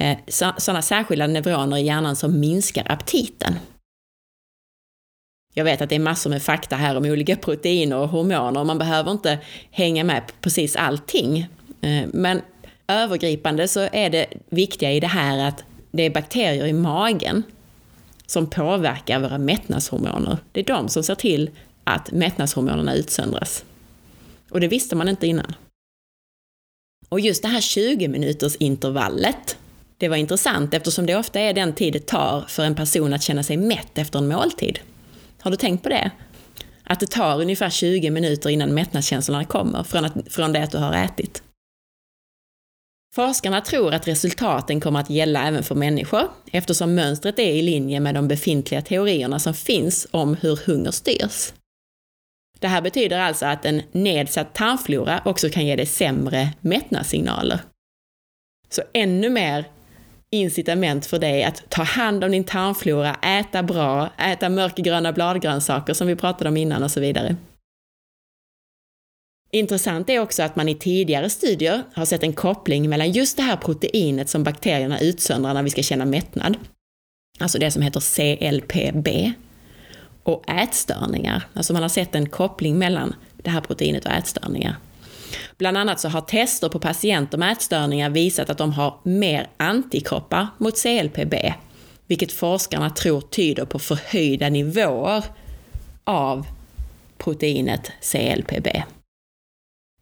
Eh, 0.04 0.18
Sådana 0.58 0.82
särskilda 0.82 1.26
neuroner 1.26 1.76
i 1.76 1.82
hjärnan 1.82 2.16
som 2.16 2.40
minskar 2.40 2.92
aptiten. 2.92 3.54
Jag 5.54 5.64
vet 5.64 5.80
att 5.80 5.88
det 5.88 5.94
är 5.94 6.00
massor 6.00 6.30
med 6.30 6.42
fakta 6.42 6.76
här 6.76 6.96
om 6.96 7.04
olika 7.04 7.36
proteiner 7.36 7.96
och 7.96 8.08
hormoner 8.08 8.60
och 8.60 8.66
man 8.66 8.78
behöver 8.78 9.10
inte 9.10 9.38
hänga 9.70 10.04
med 10.04 10.26
på 10.26 10.32
precis 10.40 10.76
allting. 10.76 11.38
Eh, 11.80 12.08
men 12.12 12.42
övergripande 12.88 13.68
så 13.68 13.88
är 13.92 14.10
det 14.10 14.26
viktiga 14.48 14.92
i 14.92 15.00
det 15.00 15.06
här 15.06 15.48
att 15.48 15.64
det 15.90 16.02
är 16.02 16.10
bakterier 16.10 16.66
i 16.66 16.72
magen 16.72 17.42
som 18.26 18.50
påverkar 18.50 19.20
våra 19.20 19.38
mättnadshormoner. 19.38 20.38
Det 20.52 20.60
är 20.60 20.64
de 20.64 20.88
som 20.88 21.02
ser 21.02 21.14
till 21.14 21.50
att 21.84 22.12
mättnadshormonerna 22.12 22.94
utsöndras. 22.94 23.64
Och 24.50 24.60
det 24.60 24.68
visste 24.68 24.96
man 24.96 25.08
inte 25.08 25.26
innan. 25.26 25.54
Och 27.08 27.20
just 27.20 27.42
det 27.42 27.48
här 27.48 27.60
20 27.60 28.08
minuters 28.08 28.56
intervallet, 28.56 29.56
det 29.98 30.08
var 30.08 30.16
intressant 30.16 30.74
eftersom 30.74 31.06
det 31.06 31.16
ofta 31.16 31.40
är 31.40 31.54
den 31.54 31.72
tid 31.72 31.92
det 31.92 32.06
tar 32.06 32.44
för 32.48 32.64
en 32.64 32.74
person 32.74 33.12
att 33.12 33.22
känna 33.22 33.42
sig 33.42 33.56
mätt 33.56 33.98
efter 33.98 34.18
en 34.18 34.28
måltid. 34.28 34.78
Har 35.40 35.50
du 35.50 35.56
tänkt 35.56 35.82
på 35.82 35.88
det? 35.88 36.10
Att 36.84 37.00
det 37.00 37.10
tar 37.10 37.40
ungefär 37.40 37.70
20 37.70 38.10
minuter 38.10 38.50
innan 38.50 38.74
mättnadskänslorna 38.74 39.44
kommer 39.44 39.82
från, 39.82 40.04
att, 40.04 40.32
från 40.32 40.52
det 40.52 40.62
att 40.62 40.70
du 40.70 40.78
har 40.78 40.92
ätit. 40.92 41.42
Forskarna 43.14 43.60
tror 43.60 43.94
att 43.94 44.08
resultaten 44.08 44.80
kommer 44.80 45.00
att 45.00 45.10
gälla 45.10 45.48
även 45.48 45.62
för 45.62 45.74
människor 45.74 46.30
eftersom 46.52 46.94
mönstret 46.94 47.38
är 47.38 47.52
i 47.52 47.62
linje 47.62 48.00
med 48.00 48.14
de 48.14 48.28
befintliga 48.28 48.82
teorierna 48.82 49.38
som 49.38 49.54
finns 49.54 50.06
om 50.10 50.34
hur 50.34 50.56
hunger 50.66 50.90
styrs. 50.90 51.52
Det 52.58 52.68
här 52.68 52.82
betyder 52.82 53.18
alltså 53.18 53.46
att 53.46 53.64
en 53.64 53.82
nedsatt 53.92 54.54
tarmflora 54.54 55.22
också 55.24 55.48
kan 55.48 55.66
ge 55.66 55.76
dig 55.76 55.86
sämre 55.86 56.48
mättnadssignaler. 56.60 57.60
Så 58.68 58.82
ännu 58.92 59.30
mer 59.30 59.64
incitament 60.30 61.06
för 61.06 61.18
dig 61.18 61.44
att 61.44 61.70
ta 61.70 61.82
hand 61.82 62.24
om 62.24 62.30
din 62.30 62.44
tarmflora, 62.44 63.14
äta 63.14 63.62
bra, 63.62 64.10
äta 64.18 64.48
mörkgröna 64.48 65.12
bladgrönsaker 65.12 65.94
som 65.94 66.06
vi 66.06 66.16
pratade 66.16 66.50
om 66.50 66.56
innan 66.56 66.82
och 66.82 66.90
så 66.90 67.00
vidare. 67.00 67.36
Intressant 69.52 70.10
är 70.10 70.18
också 70.18 70.42
att 70.42 70.56
man 70.56 70.68
i 70.68 70.74
tidigare 70.74 71.30
studier 71.30 71.82
har 71.94 72.04
sett 72.04 72.22
en 72.22 72.32
koppling 72.32 72.88
mellan 72.88 73.10
just 73.10 73.36
det 73.36 73.42
här 73.42 73.56
proteinet 73.56 74.28
som 74.28 74.44
bakterierna 74.44 75.00
utsöndrar 75.00 75.54
när 75.54 75.62
vi 75.62 75.70
ska 75.70 75.82
känna 75.82 76.04
mättnad, 76.04 76.56
alltså 77.38 77.58
det 77.58 77.70
som 77.70 77.82
heter 77.82 78.00
CLPB, 78.00 79.32
och 80.22 80.50
ätstörningar. 80.50 81.42
Alltså 81.54 81.72
man 81.72 81.82
har 81.82 81.88
sett 81.88 82.14
en 82.14 82.28
koppling 82.28 82.78
mellan 82.78 83.14
det 83.36 83.50
här 83.50 83.60
proteinet 83.60 84.04
och 84.04 84.12
ätstörningar. 84.12 84.76
Bland 85.58 85.76
annat 85.76 86.00
så 86.00 86.08
har 86.08 86.20
tester 86.20 86.68
på 86.68 86.78
patienter 86.78 87.38
med 87.38 87.52
ätstörningar 87.52 88.10
visat 88.10 88.50
att 88.50 88.58
de 88.58 88.72
har 88.72 89.00
mer 89.02 89.48
antikroppar 89.56 90.46
mot 90.58 90.78
CLPB, 90.78 91.34
vilket 92.06 92.32
forskarna 92.32 92.90
tror 92.90 93.20
tyder 93.20 93.64
på 93.64 93.78
förhöjda 93.78 94.48
nivåer 94.48 95.24
av 96.04 96.46
proteinet 97.18 97.92
CLPB. 98.00 98.68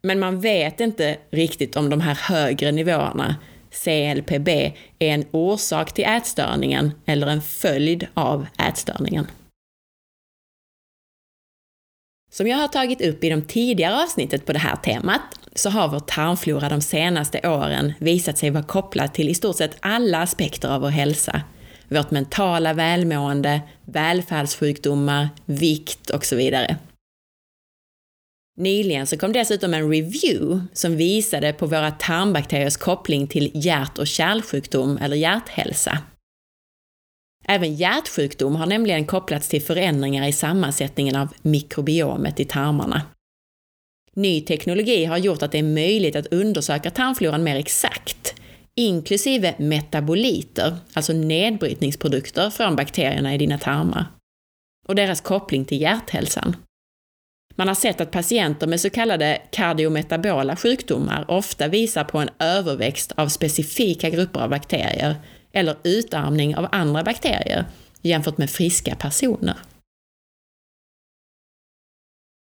Men 0.01 0.19
man 0.19 0.39
vet 0.39 0.79
inte 0.79 1.17
riktigt 1.31 1.75
om 1.75 1.89
de 1.89 2.01
här 2.01 2.15
högre 2.15 2.71
nivåerna, 2.71 3.35
CLPB, 3.71 4.49
är 4.99 5.13
en 5.13 5.25
orsak 5.31 5.93
till 5.93 6.05
ätstörningen 6.05 6.91
eller 7.05 7.27
en 7.27 7.41
följd 7.41 8.07
av 8.13 8.45
ätstörningen. 8.69 9.27
Som 12.31 12.47
jag 12.47 12.57
har 12.57 12.67
tagit 12.67 13.01
upp 13.01 13.23
i 13.23 13.29
de 13.29 13.41
tidigare 13.41 14.03
avsnittet 14.03 14.45
på 14.45 14.53
det 14.53 14.59
här 14.59 14.75
temat 14.75 15.21
så 15.55 15.69
har 15.69 15.87
vår 15.87 15.99
tarmflora 15.99 16.69
de 16.69 16.81
senaste 16.81 17.49
åren 17.49 17.93
visat 17.99 18.37
sig 18.37 18.49
vara 18.49 18.63
kopplad 18.63 19.13
till 19.13 19.29
i 19.29 19.33
stort 19.33 19.55
sett 19.55 19.77
alla 19.79 20.21
aspekter 20.21 20.69
av 20.69 20.81
vår 20.81 20.89
hälsa. 20.89 21.41
Vårt 21.87 22.11
mentala 22.11 22.73
välmående, 22.73 23.61
välfärdssjukdomar, 23.85 25.29
vikt 25.45 26.09
och 26.09 26.25
så 26.25 26.35
vidare. 26.35 26.77
Nyligen 28.57 29.07
så 29.07 29.17
kom 29.17 29.33
dessutom 29.33 29.73
en 29.73 29.89
review 29.91 30.61
som 30.73 30.97
visade 30.97 31.53
på 31.53 31.65
våra 31.65 31.91
tarmbakteriers 31.91 32.77
koppling 32.77 33.27
till 33.27 33.51
hjärt 33.53 33.97
och 33.97 34.07
kärlsjukdom 34.07 34.97
eller 34.97 35.17
hjärthälsa. 35.17 35.97
Även 37.47 37.75
hjärtsjukdom 37.75 38.55
har 38.55 38.65
nämligen 38.65 39.05
kopplats 39.05 39.49
till 39.49 39.61
förändringar 39.61 40.27
i 40.27 40.31
sammansättningen 40.31 41.15
av 41.15 41.33
mikrobiomet 41.41 42.39
i 42.39 42.45
tarmarna. 42.45 43.01
Ny 44.13 44.41
teknologi 44.41 45.05
har 45.05 45.17
gjort 45.17 45.43
att 45.43 45.51
det 45.51 45.59
är 45.59 45.63
möjligt 45.63 46.15
att 46.15 46.33
undersöka 46.33 46.91
tarmfloran 46.91 47.43
mer 47.43 47.55
exakt, 47.55 48.35
inklusive 48.75 49.55
metaboliter, 49.57 50.77
alltså 50.93 51.13
nedbrytningsprodukter 51.13 52.49
från 52.49 52.75
bakterierna 52.75 53.35
i 53.35 53.37
dina 53.37 53.57
tarmar, 53.57 54.05
och 54.87 54.95
deras 54.95 55.21
koppling 55.21 55.65
till 55.65 55.81
hjärthälsan. 55.81 56.55
Man 57.55 57.67
har 57.67 57.75
sett 57.75 58.01
att 58.01 58.11
patienter 58.11 58.67
med 58.67 58.81
så 58.81 58.89
kallade 58.89 59.41
kardiometabola 59.51 60.55
sjukdomar 60.55 61.25
ofta 61.31 61.67
visar 61.67 62.03
på 62.03 62.17
en 62.19 62.29
överväxt 62.39 63.11
av 63.15 63.27
specifika 63.27 64.09
grupper 64.09 64.39
av 64.39 64.49
bakterier, 64.49 65.15
eller 65.51 65.77
utarmning 65.83 66.55
av 66.55 66.67
andra 66.71 67.03
bakterier 67.03 67.65
jämfört 68.01 68.37
med 68.37 68.49
friska 68.49 68.95
personer. 68.95 69.57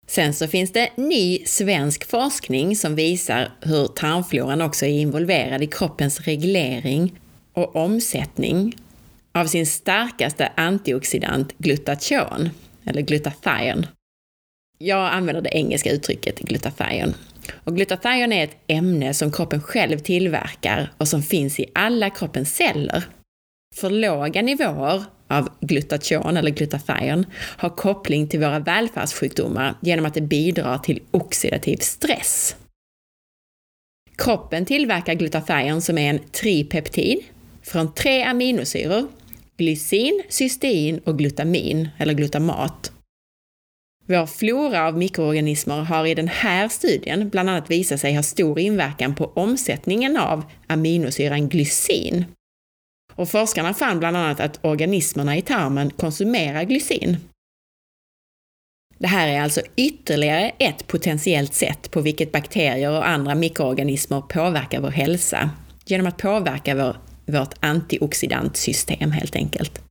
Sen 0.07 0.35
så 0.35 0.49
finns 0.49 0.73
det 0.73 0.97
ny 0.97 1.45
svensk 1.45 2.11
forskning 2.11 2.77
som 2.77 2.95
visar 2.95 3.53
hur 3.61 3.87
tarmfloran 3.87 4.63
också 4.63 4.87
är 4.87 4.91
involverad 4.91 5.63
i 5.63 5.67
kroppens 5.67 6.21
reglering 6.21 7.21
och 7.53 7.77
omsättning 7.77 8.77
av 9.33 9.47
sin 9.47 9.67
starkaste 9.67 10.53
antioxidant 10.57 11.59
glutation, 11.59 12.51
eller 12.85 13.03
glutathion. 13.03 13.87
Jag 14.79 15.13
använder 15.13 15.43
det 15.43 15.57
engelska 15.57 15.91
uttrycket 15.91 16.39
glutathion. 16.39 17.15
Och 17.55 17.77
glutathion 17.77 18.33
är 18.33 18.45
ett 18.45 18.57
ämne 18.67 19.15
som 19.15 19.33
kroppen 19.33 19.63
själv 19.63 19.99
tillverkar 19.99 20.93
och 20.99 21.09
som 21.09 21.23
finns 21.23 21.61
i 21.61 21.67
alla 21.75 22.11
kroppens 22.11 22.55
celler. 22.55 23.05
För 23.75 23.91
låga 23.91 24.43
nivåer 24.43 25.05
av 25.29 25.49
glutation 25.61 26.37
eller 26.37 26.51
glutathion 26.51 27.27
har 27.35 27.71
koppling 27.71 28.29
till 28.29 28.41
våra 28.41 28.59
välfärdssjukdomar 28.59 29.75
genom 29.83 30.07
att 30.07 30.15
det 30.15 30.21
bidrar 30.21 30.79
till 30.79 31.03
oxidativ 31.11 31.77
stress. 31.77 32.57
Kroppen 34.19 34.65
tillverkar 34.65 35.15
glutathion 35.15 35.83
som 35.83 35.99
är 35.99 36.11
en 36.11 36.19
tripeptid 36.19 37.19
från 37.63 37.95
tre 37.95 38.23
aminosyror, 38.23 39.09
glycin, 39.57 40.23
cystein 40.29 40.99
och 40.99 41.19
glutamin, 41.19 41.89
eller 41.99 42.15
glutamat. 42.15 42.93
Vår 44.09 44.27
flora 44.27 44.87
av 44.87 44.99
mikroorganismer 44.99 45.83
har 45.83 46.07
i 46.07 46.15
den 46.15 46.29
här 46.29 46.69
studien 46.69 47.29
bland 47.29 47.51
annat 47.51 47.71
visat 47.71 48.01
sig 48.01 48.15
ha 48.15 48.23
stor 48.23 48.59
inverkan 48.59 49.15
på 49.15 49.33
omsättningen 49.35 50.17
av 50.17 50.45
aminosyran 50.67 51.49
glycin. 51.49 52.25
Och 53.15 53.29
forskarna 53.29 53.75
fann 53.75 53.99
bland 53.99 54.17
annat 54.17 54.41
att 54.41 54.65
organismerna 54.65 55.37
i 55.37 55.43
tarmen 55.43 55.91
konsumerar 55.91 56.65
glycin. 56.65 57.17
Det 58.99 59.07
här 59.07 59.29
är 59.29 59.41
alltså 59.41 59.61
ytterligare 59.77 60.53
ett 60.59 60.87
potentiellt 60.87 61.55
sätt 61.55 61.91
på 61.91 62.01
vilket 62.01 62.33
bakterier 62.33 62.91
och 62.91 63.09
andra 63.09 63.35
mikroorganismer 63.35 64.21
påverkar 64.21 64.81
vår 64.81 64.91
hälsa, 64.91 65.51
genom 65.85 66.07
att 66.07 66.19
påverka 66.19 66.75
vår, 66.75 66.97
vårt 67.39 67.55
antioxidantsystem 67.61 69.11
helt 69.11 69.37
enkelt. 69.37 69.86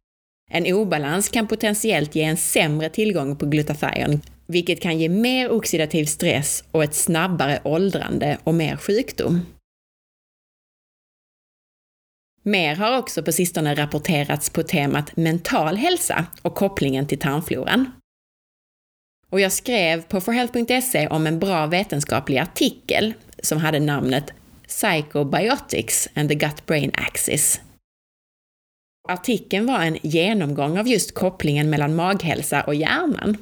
En 0.56 0.74
obalans 0.74 1.30
kan 1.30 1.48
potentiellt 1.48 2.16
ge 2.16 2.24
en 2.24 2.38
sämre 2.38 2.90
tillgång 2.90 3.36
på 3.36 3.46
glutathion, 3.46 4.22
vilket 4.48 4.82
kan 4.82 5.00
ge 5.00 5.10
mer 5.10 5.52
oxidativ 5.52 6.06
stress 6.06 6.64
och 6.72 6.84
ett 6.84 6.96
snabbare 6.96 7.62
åldrande 7.64 8.38
och 8.44 8.54
mer 8.54 8.78
sjukdom. 8.78 9.42
Mer 12.44 12.76
har 12.76 12.98
också 12.98 13.24
på 13.24 13.32
sistone 13.32 13.76
rapporterats 13.76 14.50
på 14.50 14.64
temat 14.64 15.18
mental 15.18 15.76
hälsa 15.76 16.26
och 16.42 16.56
kopplingen 16.56 17.08
till 17.08 17.20
tarmfloran. 17.20 17.92
Och 19.30 19.40
jag 19.40 19.52
skrev 19.52 20.02
på 20.02 20.22
forhealth.se 20.22 21.08
om 21.08 21.28
en 21.28 21.40
bra 21.40 21.66
vetenskaplig 21.66 22.38
artikel 22.38 23.14
som 23.40 23.58
hade 23.58 23.80
namnet 23.80 24.34
Psychobiotics 24.68 26.10
and 26.14 26.30
the 26.30 26.36
Gut-Brain 26.36 26.92
Axis. 26.94 27.62
Artikeln 29.08 29.66
var 29.66 29.80
en 29.80 29.98
genomgång 30.02 30.78
av 30.78 30.88
just 30.88 31.14
kopplingen 31.14 31.70
mellan 31.70 31.96
maghälsa 31.96 32.62
och 32.62 32.76
hjärnan. 32.76 33.38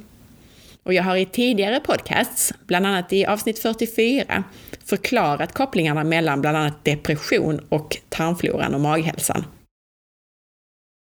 Och 0.82 0.94
jag 0.94 1.02
har 1.02 1.16
i 1.16 1.26
tidigare 1.26 1.80
podcasts, 1.80 2.52
bland 2.66 2.86
annat 2.86 3.12
i 3.12 3.26
avsnitt 3.26 3.58
44, 3.58 4.44
förklarat 4.84 5.52
kopplingarna 5.52 6.04
mellan 6.04 6.40
bland 6.40 6.56
annat 6.56 6.84
depression 6.84 7.60
och 7.68 7.96
tarmfloran 8.08 8.74
och 8.74 8.80
maghälsan. 8.80 9.44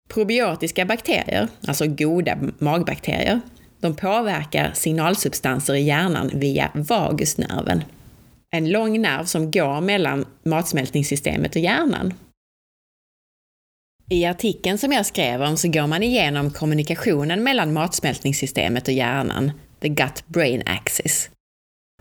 Probiotiska 0.08 0.84
bakterier, 0.84 1.48
alltså 1.66 1.86
goda 1.86 2.38
magbakterier, 2.58 3.40
de 3.80 3.96
påverkar 3.96 4.70
signalsubstanser 4.74 5.74
i 5.74 5.82
hjärnan 5.82 6.30
via 6.34 6.70
vagusnerven. 6.74 7.84
En 8.50 8.70
lång 8.70 9.02
nerv 9.02 9.24
som 9.24 9.50
går 9.50 9.80
mellan 9.80 10.24
matsmältningssystemet 10.42 11.56
och 11.56 11.62
hjärnan. 11.62 12.14
I 14.10 14.24
artikeln 14.26 14.78
som 14.78 14.92
jag 14.92 15.06
skrev 15.06 15.42
om 15.42 15.56
så 15.56 15.68
går 15.68 15.86
man 15.86 16.02
igenom 16.02 16.50
kommunikationen 16.50 17.42
mellan 17.42 17.72
matsmältningssystemet 17.72 18.88
och 18.88 18.94
hjärnan, 18.94 19.52
the 19.80 19.88
gut-brain 19.88 20.62
axis, 20.66 21.30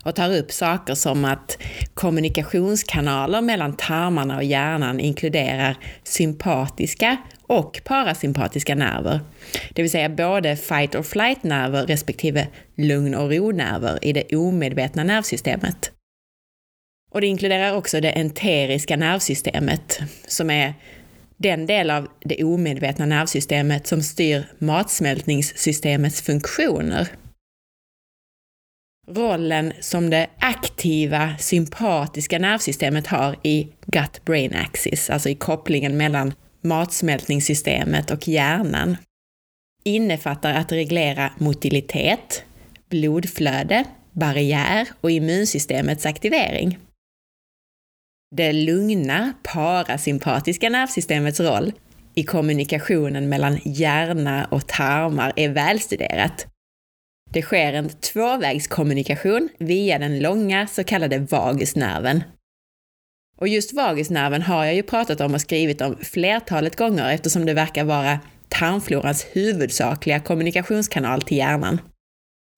och 0.03 0.15
tar 0.15 0.37
upp 0.37 0.51
saker 0.51 0.95
som 0.95 1.25
att 1.25 1.57
kommunikationskanaler 1.93 3.41
mellan 3.41 3.77
tarmarna 3.77 4.35
och 4.35 4.43
hjärnan 4.43 4.99
inkluderar 4.99 5.77
sympatiska 6.03 7.17
och 7.41 7.81
parasympatiska 7.85 8.75
nerver, 8.75 9.19
det 9.73 9.81
vill 9.81 9.91
säga 9.91 10.09
både 10.09 10.55
fight 10.55 10.95
or 10.95 11.03
flight-nerver 11.03 11.87
respektive 11.87 12.47
lugn 12.75 13.15
och 13.15 13.31
ro-nerver 13.31 13.99
i 14.01 14.13
det 14.13 14.35
omedvetna 14.35 15.03
nervsystemet. 15.03 15.91
Och 17.11 17.21
det 17.21 17.27
inkluderar 17.27 17.75
också 17.75 18.01
det 18.01 18.13
enteriska 18.13 18.97
nervsystemet, 18.97 19.99
som 20.27 20.49
är 20.49 20.73
den 21.37 21.65
del 21.65 21.91
av 21.91 22.07
det 22.19 22.43
omedvetna 22.43 23.05
nervsystemet 23.05 23.87
som 23.87 24.01
styr 24.01 24.45
matsmältningssystemets 24.59 26.21
funktioner. 26.21 27.07
Rollen 29.07 29.73
som 29.81 30.09
det 30.09 30.27
aktiva 30.39 31.37
sympatiska 31.37 32.39
nervsystemet 32.39 33.07
har 33.07 33.35
i 33.43 33.67
gut-brain 33.85 34.55
axis, 34.55 35.09
alltså 35.09 35.29
i 35.29 35.35
kopplingen 35.35 35.97
mellan 35.97 36.33
matsmältningssystemet 36.61 38.11
och 38.11 38.27
hjärnan, 38.27 38.97
innefattar 39.83 40.53
att 40.53 40.71
reglera 40.71 41.31
motilitet, 41.37 42.43
blodflöde, 42.89 43.83
barriär 44.11 44.87
och 45.01 45.11
immunsystemets 45.11 46.05
aktivering. 46.05 46.79
Det 48.37 48.53
lugna 48.53 49.33
parasympatiska 49.43 50.69
nervsystemets 50.69 51.39
roll 51.39 51.71
i 52.15 52.23
kommunikationen 52.23 53.29
mellan 53.29 53.59
hjärna 53.65 54.47
och 54.51 54.67
tarmar 54.67 55.33
är 55.35 55.49
välstuderat. 55.49 56.47
Det 57.33 57.41
sker 57.41 57.73
en 57.73 57.89
tvåvägskommunikation 57.89 59.49
via 59.59 59.99
den 59.99 60.19
långa 60.19 60.67
så 60.67 60.83
kallade 60.83 61.19
vagusnerven. 61.19 62.23
Och 63.37 63.47
just 63.47 63.73
vagusnerven 63.73 64.41
har 64.41 64.65
jag 64.65 64.75
ju 64.75 64.83
pratat 64.83 65.21
om 65.21 65.33
och 65.33 65.41
skrivit 65.41 65.81
om 65.81 65.97
flertalet 66.01 66.75
gånger 66.75 67.13
eftersom 67.13 67.45
det 67.45 67.53
verkar 67.53 67.83
vara 67.83 68.19
tarmflorans 68.49 69.25
huvudsakliga 69.33 70.19
kommunikationskanal 70.19 71.21
till 71.21 71.37
hjärnan. 71.37 71.81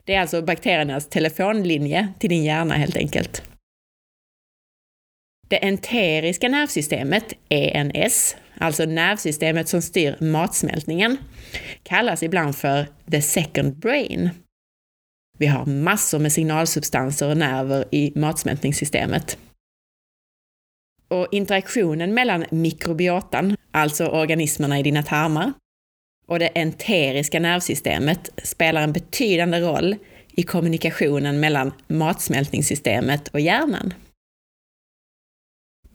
Det 0.05 0.15
är 0.15 0.21
alltså 0.21 0.41
bakteriernas 0.41 1.09
telefonlinje 1.09 2.07
till 2.19 2.29
din 2.29 2.43
hjärna 2.43 2.75
helt 2.75 2.97
enkelt. 2.97 3.43
Det 5.47 5.59
enteriska 5.65 6.49
nervsystemet, 6.49 7.33
ENS, 7.49 8.35
alltså 8.57 8.85
nervsystemet 8.85 9.67
som 9.67 9.81
styr 9.81 10.15
matsmältningen, 10.19 11.17
kallas 11.83 12.23
ibland 12.23 12.55
för 12.55 12.87
the 13.11 13.21
second 13.21 13.75
brain. 13.75 14.29
Vi 15.37 15.47
har 15.47 15.65
massor 15.65 16.19
med 16.19 16.31
signalsubstanser 16.31 17.29
och 17.29 17.37
nerver 17.37 17.85
i 17.91 18.11
matsmältningssystemet. 18.15 19.37
Och 21.07 21.27
interaktionen 21.31 22.13
mellan 22.13 22.45
mikrobiotan, 22.51 23.55
alltså 23.71 24.07
organismerna 24.07 24.79
i 24.79 24.83
dina 24.83 25.03
tarmar, 25.03 25.53
och 26.27 26.39
det 26.39 26.49
enteriska 26.55 27.39
nervsystemet 27.39 28.29
spelar 28.43 28.81
en 28.81 28.93
betydande 28.93 29.59
roll 29.59 29.95
i 30.27 30.43
kommunikationen 30.43 31.39
mellan 31.39 31.71
matsmältningssystemet 31.87 33.27
och 33.27 33.39
hjärnan. 33.39 33.93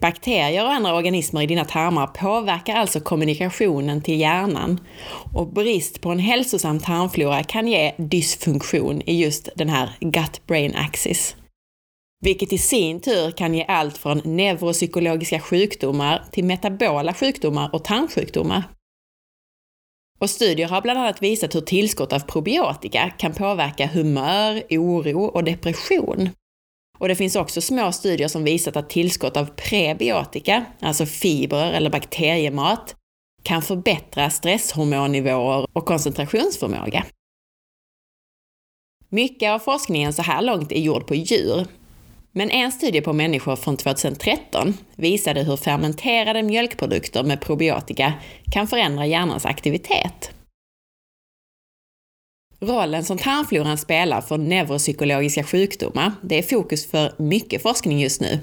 Bakterier 0.02 0.64
och 0.64 0.72
andra 0.72 0.94
organismer 0.94 1.42
i 1.42 1.46
dina 1.46 1.64
tarmar 1.64 2.06
påverkar 2.06 2.74
alltså 2.74 3.00
kommunikationen 3.00 4.02
till 4.02 4.20
hjärnan 4.20 4.80
och 5.34 5.52
brist 5.52 6.00
på 6.00 6.10
en 6.10 6.18
hälsosam 6.18 6.80
tarmflora 6.80 7.42
kan 7.42 7.68
ge 7.68 7.94
dysfunktion 7.98 9.02
i 9.06 9.22
just 9.22 9.48
den 9.56 9.68
här 9.68 9.96
gut-brain 10.00 10.74
axis. 10.76 11.36
Vilket 12.24 12.52
i 12.52 12.58
sin 12.58 13.00
tur 13.00 13.30
kan 13.30 13.54
ge 13.54 13.64
allt 13.68 13.98
från 13.98 14.20
neuropsykologiska 14.24 15.40
sjukdomar 15.40 16.24
till 16.32 16.44
metabola 16.44 17.14
sjukdomar 17.14 17.70
och 17.74 17.84
tarmsjukdomar. 17.84 18.62
Och 20.20 20.30
studier 20.30 20.68
har 20.68 20.80
bland 20.80 20.98
annat 20.98 21.22
visat 21.22 21.54
hur 21.54 21.60
tillskott 21.60 22.12
av 22.12 22.20
probiotika 22.20 23.10
kan 23.18 23.34
påverka 23.34 23.86
humör, 23.86 24.62
oro 24.70 25.24
och 25.24 25.44
depression. 25.44 26.30
Och 27.02 27.08
det 27.08 27.14
finns 27.14 27.36
också 27.36 27.60
små 27.60 27.92
studier 27.92 28.28
som 28.28 28.44
visat 28.44 28.76
att 28.76 28.90
tillskott 28.90 29.36
av 29.36 29.44
prebiotika, 29.44 30.64
alltså 30.80 31.06
fibrer 31.06 31.72
eller 31.72 31.90
bakteriemat, 31.90 32.96
kan 33.42 33.62
förbättra 33.62 34.30
stresshormonnivåer 34.30 35.66
och 35.72 35.86
koncentrationsförmåga. 35.86 37.04
Mycket 39.08 39.50
av 39.50 39.58
forskningen 39.58 40.12
så 40.12 40.22
här 40.22 40.42
långt 40.42 40.72
är 40.72 40.80
gjord 40.80 41.06
på 41.06 41.14
djur, 41.14 41.66
men 42.32 42.50
en 42.50 42.72
studie 42.72 43.00
på 43.00 43.12
människor 43.12 43.56
från 43.56 43.76
2013 43.76 44.74
visade 44.96 45.42
hur 45.42 45.56
fermenterade 45.56 46.42
mjölkprodukter 46.42 47.22
med 47.22 47.40
probiotika 47.40 48.12
kan 48.52 48.66
förändra 48.66 49.06
hjärnans 49.06 49.46
aktivitet. 49.46 50.30
Rollen 52.62 53.04
som 53.04 53.18
tarmfloran 53.18 53.78
spelar 53.78 54.20
för 54.20 54.38
neuropsykologiska 54.38 55.44
sjukdomar, 55.44 56.12
det 56.22 56.38
är 56.38 56.42
fokus 56.42 56.90
för 56.90 57.12
mycket 57.18 57.62
forskning 57.62 58.00
just 58.00 58.20
nu. 58.20 58.38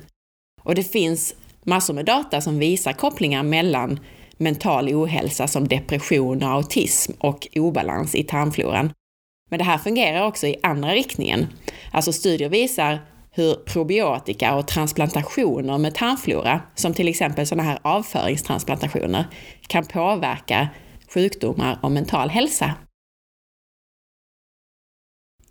Och 0.64 0.76
det 0.76 0.84
finns 0.84 1.36
massor 1.64 1.94
med 1.94 2.06
data 2.06 2.42
som 2.42 2.60
visar 2.60 2.94
kopplingar 2.94 3.44
mellan 3.44 4.00
mental 4.38 4.90
ohälsa 4.94 5.48
som 5.48 5.68
depression 5.68 6.44
och 6.44 6.50
autism 6.50 7.12
och 7.20 7.48
obalans 7.56 8.16
i 8.16 8.24
tarmfloran. 8.24 8.94
Men 9.50 9.60
det 9.60 9.66
här 9.66 9.78
fungerar 9.78 10.26
också 10.26 10.48
i 10.48 10.56
andra 10.64 10.92
riktningen. 10.92 11.48
Alltså 11.92 12.14
studier 12.14 12.50
visar 12.50 13.00
hur 13.32 13.54
probiotika 13.54 14.56
och 14.56 14.68
transplantationer 14.68 15.78
med 15.78 15.96
tarmflora, 15.96 16.62
som 16.76 16.94
till 16.94 17.08
exempel 17.08 17.48
sådana 17.48 17.70
här 17.70 17.80
avföringstransplantationer, 17.82 19.26
kan 19.68 19.86
påverka 19.86 20.68
sjukdomar 21.14 21.80
och 21.82 21.92
mental 21.92 22.30
hälsa. 22.30 22.74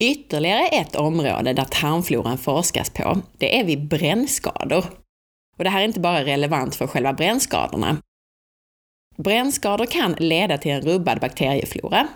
Ytterligare 0.00 0.66
ett 0.66 0.96
område 0.96 1.52
där 1.52 1.64
tarmfloran 1.64 2.38
forskas 2.38 2.90
på, 2.90 3.20
det 3.38 3.60
är 3.60 3.64
vid 3.64 3.88
brännskador. 3.88 4.84
Och 5.56 5.64
det 5.64 5.70
här 5.70 5.80
är 5.80 5.84
inte 5.84 6.00
bara 6.00 6.24
relevant 6.24 6.74
för 6.76 6.86
själva 6.86 7.12
brännskadorna. 7.12 7.96
Brännskador 9.16 9.86
kan 9.86 10.12
leda 10.12 10.58
till 10.58 10.72
en 10.72 10.80
rubbad 10.80 11.20
bakterieflora. 11.20 12.08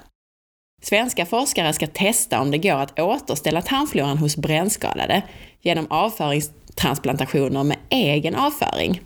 Svenska 0.82 1.26
forskare 1.26 1.72
ska 1.72 1.86
testa 1.86 2.40
om 2.40 2.50
det 2.50 2.58
går 2.58 2.76
att 2.76 2.98
återställa 2.98 3.62
tarmfloran 3.62 4.18
hos 4.18 4.36
brännskadade 4.36 5.22
genom 5.60 5.86
avföringstransplantationer 5.90 7.64
med 7.64 7.78
egen 7.88 8.34
avföring. 8.34 9.00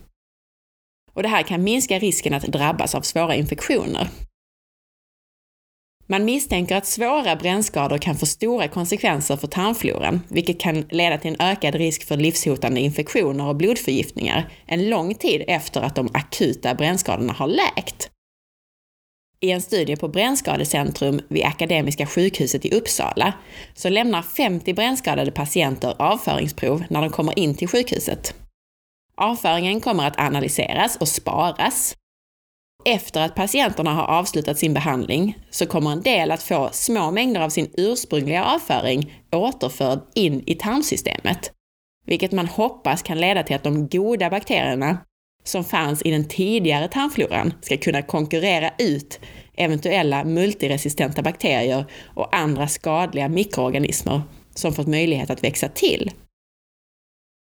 Och 1.13 1.23
det 1.23 1.29
här 1.29 1.43
kan 1.43 1.65
minska 1.65 1.99
risken 1.99 2.35
att 2.35 2.43
drabbas 2.43 2.95
av 2.95 3.01
svåra 3.01 3.35
infektioner. 3.35 4.09
Man 6.09 6.25
misstänker 6.25 6.77
att 6.77 6.87
svåra 6.87 7.37
brännskador 7.37 7.99
kan 7.99 8.17
få 8.17 8.27
stora 8.27 8.69
konsekvenser 8.69 9.37
för 9.37 9.47
tarmfloran, 9.47 10.21
vilket 10.29 10.61
kan 10.61 10.81
leda 10.91 11.19
till 11.19 11.31
en 11.31 11.41
ökad 11.41 11.75
risk 11.75 12.05
för 12.05 12.17
livshotande 12.17 12.81
infektioner 12.81 13.49
och 13.49 13.57
blodförgiftningar 13.57 14.49
en 14.67 14.89
lång 14.89 15.15
tid 15.15 15.45
efter 15.49 15.81
att 15.81 15.95
de 15.95 16.09
akuta 16.15 16.75
brännskadorna 16.75 17.33
har 17.33 17.47
läkt. 17.47 18.11
I 19.41 19.51
en 19.51 19.63
studie 19.63 19.97
på 19.97 20.09
Brännskadecentrum 20.09 21.21
vid 21.29 21.45
Akademiska 21.45 22.07
sjukhuset 22.07 22.65
i 22.65 22.71
Uppsala 22.71 23.33
så 23.75 23.89
lämnar 23.89 24.23
50 24.23 24.75
brännskadade 24.75 25.31
patienter 25.31 25.95
avföringsprov 25.99 26.85
när 26.91 27.01
de 27.01 27.11
kommer 27.11 27.39
in 27.39 27.55
till 27.55 27.69
sjukhuset. 27.69 28.35
Avföringen 29.15 29.81
kommer 29.81 30.07
att 30.07 30.21
analyseras 30.21 30.97
och 30.97 31.09
sparas 31.09 31.97
efter 32.87 33.21
att 33.21 33.35
patienterna 33.35 33.95
har 33.95 34.07
avslutat 34.19 34.59
sin 34.59 34.75
behandling 34.75 35.39
så 35.51 35.67
kommer 35.67 35.93
en 35.93 36.03
del 36.03 36.31
att 36.31 36.43
få 36.43 36.69
små 36.73 37.11
mängder 37.11 37.41
av 37.41 37.51
sin 37.51 37.71
ursprungliga 37.77 38.45
avföring 38.45 39.23
återförd 39.33 40.01
in 40.15 40.43
i 40.47 40.55
tarmsystemet, 40.55 41.51
vilket 42.07 42.33
man 42.33 42.47
hoppas 42.47 43.03
kan 43.03 43.21
leda 43.21 43.43
till 43.43 43.57
att 43.57 43.65
de 43.65 43.89
goda 43.89 44.31
bakterierna 44.31 44.99
som 45.45 45.65
fanns 45.65 46.03
i 46.03 46.11
den 46.11 46.29
tidigare 46.29 46.89
tarmfloran 46.89 47.53
ska 47.61 47.77
kunna 47.77 48.03
konkurrera 48.03 48.71
ut 48.79 49.21
eventuella 49.57 50.25
multiresistenta 50.25 51.23
bakterier 51.23 51.85
och 52.05 52.37
andra 52.37 52.69
skadliga 52.69 53.29
mikroorganismer 53.29 54.23
som 54.55 54.73
fått 54.73 54.87
möjlighet 54.87 55.31
att 55.31 55.45
växa 55.45 55.69
till. 55.69 56.11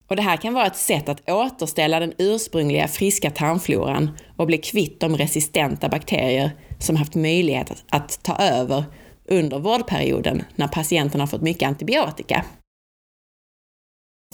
Och 0.10 0.16
det 0.16 0.22
här 0.22 0.38
kan 0.38 0.54
vara 0.54 0.66
ett 0.66 0.76
sätt 0.76 1.10
att 1.10 1.30
återställa 1.30 2.00
den 2.00 2.14
ursprungliga 2.18 2.88
friska 2.88 3.32
tarmfloran 3.32 4.18
och 4.38 4.48
bli 4.48 4.58
kvitt 4.58 5.00
de 5.00 5.18
resistenta 5.18 5.90
bakterier 5.90 6.52
som 6.80 6.96
haft 6.96 7.16
möjlighet 7.16 7.72
att, 7.72 7.84
att 7.90 8.24
ta 8.24 8.36
över 8.36 8.84
under 9.26 9.60
vårdperioden 9.60 10.44
när 10.56 10.68
patienten 10.68 11.20
har 11.20 11.28
fått 11.28 11.42
mycket 11.42 11.68
antibiotika. 11.68 12.46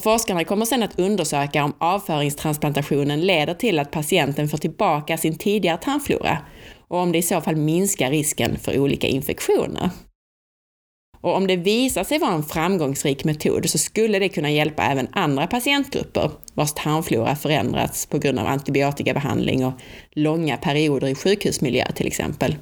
Forskarna 0.02 0.44
kommer 0.44 0.66
sedan 0.66 0.84
att 0.84 1.00
undersöka 1.00 1.64
om 1.64 1.74
avföringstransplantationen 1.78 3.22
leder 3.22 3.54
till 3.54 3.80
att 3.80 3.92
patienten 3.92 4.50
får 4.50 4.58
tillbaka 4.58 5.18
sin 5.18 5.38
tidigare 5.38 5.78
tarmflora 5.78 6.38
och 6.88 7.00
om 7.00 7.12
det 7.12 7.18
i 7.18 7.22
så 7.22 7.42
fall 7.42 7.56
minskar 7.56 8.10
risken 8.10 8.58
för 8.58 8.80
olika 8.80 9.08
infektioner. 9.08 9.90
Och 11.26 11.36
om 11.36 11.48
det 11.48 11.56
visar 11.56 12.04
sig 12.04 12.20
vara 12.20 12.34
en 12.34 12.44
framgångsrik 12.44 13.24
metod 13.24 13.70
så 13.70 13.78
skulle 13.78 14.20
det 14.20 14.30
kunna 14.30 14.52
hjälpa 14.52 14.84
även 14.84 15.08
andra 15.12 15.48
patientgrupper 15.48 16.32
vars 16.54 16.74
tarmflora 16.74 17.36
förändrats 17.36 18.06
på 18.06 18.18
grund 18.18 18.40
av 18.40 18.48
antibiotikabehandling 18.48 19.66
och 19.66 19.74
långa 20.12 20.58
perioder 20.58 21.08
i 21.08 21.16
sjukhusmiljö 21.16 21.92
till 21.92 22.08
exempel. 22.08 22.56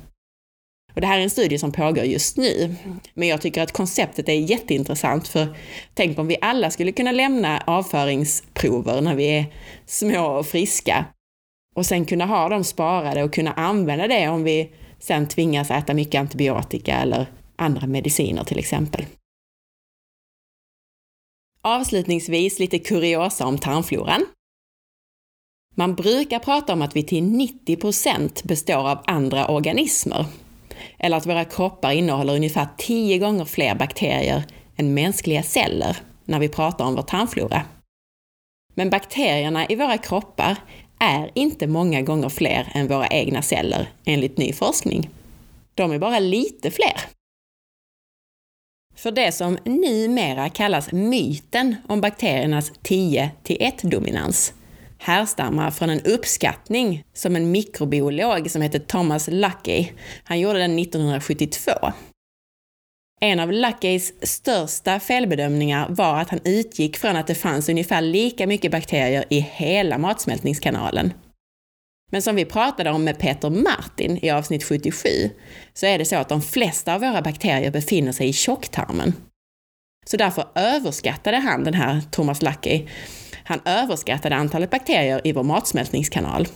Och 0.95 1.01
det 1.01 1.07
här 1.07 1.19
är 1.19 1.23
en 1.23 1.29
studie 1.29 1.57
som 1.57 1.71
pågår 1.71 2.03
just 2.03 2.37
nu. 2.37 2.75
Men 3.13 3.27
jag 3.27 3.41
tycker 3.41 3.61
att 3.61 3.71
konceptet 3.71 4.29
är 4.29 4.33
jätteintressant 4.33 5.27
för 5.27 5.57
tänk 5.93 6.19
om 6.19 6.27
vi 6.27 6.37
alla 6.41 6.71
skulle 6.71 6.91
kunna 6.91 7.11
lämna 7.11 7.63
avföringsprover 7.67 9.01
när 9.01 9.15
vi 9.15 9.25
är 9.25 9.45
små 9.85 10.25
och 10.25 10.47
friska 10.47 11.05
och 11.75 11.85
sen 11.85 12.05
kunna 12.05 12.25
ha 12.25 12.49
dem 12.49 12.63
sparade 12.63 13.23
och 13.23 13.33
kunna 13.33 13.51
använda 13.53 14.07
det 14.07 14.27
om 14.27 14.43
vi 14.43 14.71
sen 14.99 15.27
tvingas 15.27 15.71
äta 15.71 15.93
mycket 15.93 16.19
antibiotika 16.19 16.95
eller 16.95 17.27
andra 17.55 17.87
mediciner 17.87 18.43
till 18.43 18.59
exempel. 18.59 19.05
Avslutningsvis 21.61 22.59
lite 22.59 22.79
kuriosa 22.79 23.45
om 23.45 23.57
tarmfloran. 23.57 24.25
Man 25.75 25.95
brukar 25.95 26.39
prata 26.39 26.73
om 26.73 26.81
att 26.81 26.95
vi 26.95 27.03
till 27.03 27.23
90% 27.23 28.47
består 28.47 28.89
av 28.89 29.03
andra 29.05 29.47
organismer, 29.47 30.25
eller 30.99 31.17
att 31.17 31.25
våra 31.25 31.45
kroppar 31.45 31.91
innehåller 31.91 32.35
ungefär 32.35 32.67
10 32.77 33.17
gånger 33.17 33.45
fler 33.45 33.75
bakterier 33.75 34.43
än 34.77 34.93
mänskliga 34.93 35.43
celler 35.43 35.97
när 36.25 36.39
vi 36.39 36.49
pratar 36.49 36.85
om 36.85 36.95
vår 36.95 37.01
tarmflora. 37.01 37.65
Men 38.73 38.89
bakterierna 38.89 39.67
i 39.67 39.75
våra 39.75 39.97
kroppar 39.97 40.57
är 40.99 41.31
inte 41.33 41.67
många 41.67 42.01
gånger 42.01 42.29
fler 42.29 42.71
än 42.73 42.87
våra 42.87 43.07
egna 43.07 43.41
celler, 43.41 43.89
enligt 44.05 44.37
ny 44.37 44.53
forskning. 44.53 45.09
De 45.75 45.91
är 45.91 45.99
bara 45.99 46.19
lite 46.19 46.71
fler. 46.71 46.99
För 48.95 49.11
det 49.11 49.31
som 49.31 49.57
numera 49.65 50.49
kallas 50.49 50.91
myten 50.91 51.75
om 51.87 52.01
bakteriernas 52.01 52.71
10 52.81 53.31
till 53.43 53.57
1-dominans 53.57 54.53
härstammar 54.97 55.71
från 55.71 55.89
en 55.89 56.01
uppskattning 56.01 57.03
som 57.13 57.35
en 57.35 57.51
mikrobiolog 57.51 58.51
som 58.51 58.61
heter 58.61 58.79
Thomas 58.79 59.27
Luckey, 59.27 59.91
han 60.23 60.39
gjorde 60.39 60.59
den 60.59 60.79
1972. 60.79 61.71
En 63.21 63.39
av 63.39 63.51
Luckeys 63.51 64.13
största 64.21 64.99
felbedömningar 64.99 65.87
var 65.89 66.21
att 66.21 66.29
han 66.29 66.39
utgick 66.43 66.97
från 66.97 67.15
att 67.15 67.27
det 67.27 67.35
fanns 67.35 67.69
ungefär 67.69 68.01
lika 68.01 68.47
mycket 68.47 68.71
bakterier 68.71 69.25
i 69.29 69.39
hela 69.39 69.97
matsmältningskanalen. 69.97 71.13
Men 72.13 72.21
som 72.21 72.35
vi 72.35 72.45
pratade 72.45 72.89
om 72.89 73.03
med 73.03 73.19
Peter 73.19 73.49
Martin 73.49 74.19
i 74.21 74.29
avsnitt 74.29 74.63
77, 74.63 75.09
så 75.73 75.85
är 75.85 75.97
det 75.97 76.05
så 76.05 76.15
att 76.15 76.29
de 76.29 76.41
flesta 76.41 76.93
av 76.95 77.01
våra 77.01 77.21
bakterier 77.21 77.71
befinner 77.71 78.11
sig 78.11 78.27
i 78.27 78.33
tjocktarmen. 78.33 79.13
Så 80.05 80.17
därför 80.17 80.45
överskattade 80.55 81.37
han, 81.37 81.63
den 81.63 81.73
här 81.73 82.01
Thomas 82.11 82.41
Lucky, 82.41 82.87
han 83.43 83.61
överskattade 83.65 84.35
antalet 84.35 84.69
bakterier 84.69 85.21
i 85.23 85.31
vår 85.31 85.43
matsmältningskanal. 85.43 86.47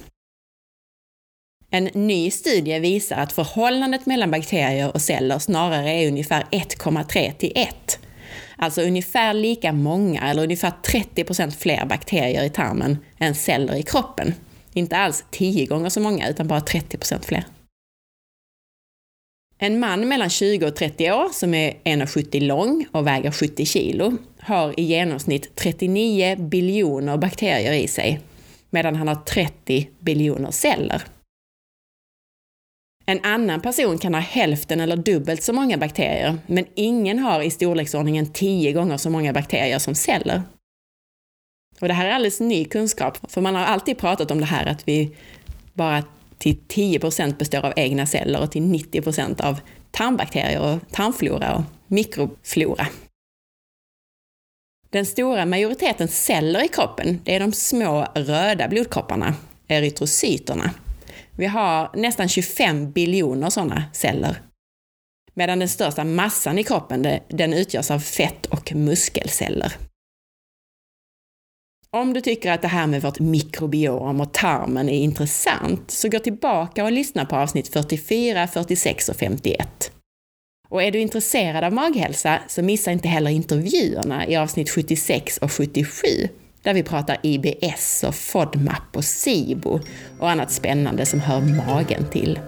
En 1.69 1.83
ny 1.83 2.31
studie 2.31 2.79
visar 2.79 3.17
att 3.17 3.33
förhållandet 3.33 4.05
mellan 4.05 4.31
bakterier 4.31 4.91
och 4.93 5.01
celler 5.01 5.39
snarare 5.39 5.91
är 5.91 6.07
ungefär 6.07 6.43
1,3 6.51 7.33
till 7.33 7.51
1. 7.55 7.99
Alltså 8.57 8.81
ungefär 8.81 9.33
lika 9.33 9.73
många, 9.73 10.29
eller 10.29 10.43
ungefär 10.43 10.73
30% 11.15 11.51
fler 11.51 11.85
bakterier 11.85 12.43
i 12.43 12.49
tarmen 12.49 12.97
än 13.19 13.35
celler 13.35 13.75
i 13.75 13.83
kroppen. 13.83 14.33
Inte 14.77 14.97
alls 14.97 15.25
10 15.31 15.65
gånger 15.65 15.89
så 15.89 15.99
många, 15.99 16.29
utan 16.29 16.47
bara 16.47 16.61
30 16.61 16.97
procent 16.97 17.25
fler. 17.25 17.43
En 19.57 19.79
man 19.79 20.07
mellan 20.07 20.29
20 20.29 20.67
och 20.67 20.75
30 20.75 21.11
år 21.11 21.29
som 21.33 21.53
är 21.53 21.71
1,70 21.83 22.41
lång 22.41 22.87
och 22.91 23.07
väger 23.07 23.31
70 23.31 23.65
kilo 23.65 24.17
har 24.39 24.79
i 24.79 24.83
genomsnitt 24.83 25.55
39 25.55 26.35
biljoner 26.35 27.17
bakterier 27.17 27.73
i 27.73 27.87
sig, 27.87 28.19
medan 28.69 28.95
han 28.95 29.07
har 29.07 29.15
30 29.15 29.89
biljoner 29.99 30.51
celler. 30.51 31.01
En 33.05 33.19
annan 33.23 33.61
person 33.61 33.97
kan 33.97 34.13
ha 34.13 34.21
hälften 34.21 34.79
eller 34.79 34.97
dubbelt 34.97 35.43
så 35.43 35.53
många 35.53 35.77
bakterier, 35.77 36.37
men 36.47 36.65
ingen 36.75 37.19
har 37.19 37.41
i 37.41 37.49
storleksordningen 37.49 38.33
10 38.33 38.73
gånger 38.73 38.97
så 38.97 39.09
många 39.09 39.33
bakterier 39.33 39.79
som 39.79 39.95
celler. 39.95 40.41
Och 41.81 41.87
det 41.87 41.93
här 41.93 42.05
är 42.05 42.11
alldeles 42.11 42.39
ny 42.39 42.65
kunskap, 42.65 43.31
för 43.31 43.41
man 43.41 43.55
har 43.55 43.65
alltid 43.65 43.97
pratat 43.97 44.31
om 44.31 44.39
det 44.39 44.45
här 44.45 44.65
att 44.65 44.87
vi 44.87 45.15
bara 45.73 46.03
till 46.37 46.57
10% 46.67 47.37
består 47.37 47.65
av 47.65 47.73
egna 47.75 48.05
celler 48.05 48.41
och 48.41 48.51
till 48.51 48.61
90% 48.61 49.41
av 49.41 49.59
tarmbakterier 49.91 50.59
och 50.59 50.79
tarmflora 50.91 51.55
och 51.55 51.63
mikroflora. 51.87 52.87
Den 54.89 55.05
stora 55.05 55.45
majoriteten 55.45 56.07
celler 56.07 56.63
i 56.63 56.67
kroppen, 56.67 57.21
det 57.23 57.35
är 57.35 57.39
de 57.39 57.51
små 57.53 58.07
röda 58.15 58.67
blodkropparna, 58.67 59.35
erytrocyterna. 59.67 60.71
Vi 61.31 61.45
har 61.45 61.91
nästan 61.93 62.27
25 62.29 62.91
biljoner 62.91 63.49
sådana 63.49 63.83
celler. 63.93 64.41
Medan 65.33 65.59
den 65.59 65.69
största 65.69 66.03
massan 66.03 66.59
i 66.59 66.63
kroppen, 66.63 67.19
den 67.27 67.53
utgörs 67.53 67.91
av 67.91 67.99
fett 67.99 68.45
och 68.45 68.75
muskelceller. 68.75 69.73
Om 71.97 72.13
du 72.13 72.21
tycker 72.21 72.51
att 72.51 72.61
det 72.61 72.67
här 72.67 72.87
med 72.87 73.01
vårt 73.01 73.19
mikrobiom 73.19 74.21
och 74.21 74.33
tarmen 74.33 74.89
är 74.89 74.99
intressant, 74.99 75.91
så 75.91 76.09
gå 76.09 76.19
tillbaka 76.19 76.83
och 76.83 76.91
lyssna 76.91 77.25
på 77.25 77.35
avsnitt 77.35 77.73
44, 77.73 78.47
46 78.47 79.09
och 79.09 79.15
51. 79.15 79.91
Och 80.69 80.83
är 80.83 80.91
du 80.91 80.99
intresserad 80.99 81.63
av 81.63 81.73
maghälsa, 81.73 82.39
så 82.47 82.61
missa 82.61 82.91
inte 82.91 83.07
heller 83.07 83.31
intervjuerna 83.31 84.27
i 84.27 84.35
avsnitt 84.35 84.69
76 84.69 85.37
och 85.37 85.51
77, 85.51 86.07
där 86.61 86.73
vi 86.73 86.83
pratar 86.83 87.17
IBS 87.23 88.03
och 88.07 88.15
FODMAP 88.15 88.95
och 88.95 89.05
SIBO 89.05 89.79
och 90.19 90.29
annat 90.29 90.51
spännande 90.51 91.05
som 91.05 91.19
hör 91.19 91.41
magen 91.41 92.09
till. 92.11 92.39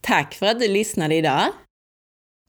Tack 0.00 0.34
för 0.34 0.46
att 0.46 0.60
du 0.60 0.68
lyssnade 0.68 1.14
idag! 1.14 1.46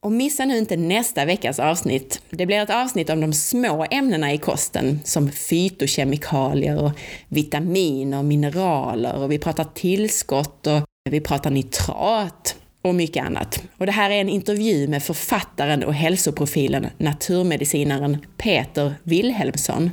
Och 0.04 0.12
missa 0.12 0.46
nu 0.46 0.58
inte 0.58 0.78
nästa 0.78 1.26
veckas 1.26 1.60
avsnitt. 1.60 2.22
Det 2.30 2.46
blir 2.46 2.60
ett 2.60 2.70
avsnitt 2.70 3.10
om 3.10 3.22
de 3.22 3.34
små 3.34 3.86
ämnena 3.92 4.34
i 4.34 4.38
kosten, 4.38 5.00
som 5.04 5.32
fytokemikalier 5.32 6.84
och 6.84 6.92
vitaminer 7.28 8.18
och 8.18 8.26
mineraler 8.26 9.16
och 9.16 9.32
vi 9.32 9.40
pratar 9.40 9.64
tillskott 9.64 10.68
och 10.68 10.82
vi 11.10 11.22
pratar 11.22 11.52
nitrat 11.52 12.56
och 12.82 12.96
mycket 12.96 13.26
annat. 13.26 13.64
Och 13.78 13.86
det 13.86 13.92
här 13.92 14.10
är 14.10 14.22
en 14.22 14.30
intervju 14.30 14.88
med 14.88 15.04
författaren 15.04 15.84
och 15.84 15.94
hälsoprofilen 15.94 16.88
naturmedicinaren 16.98 18.18
Peter 18.38 18.94
Wilhelmsson. 19.04 19.90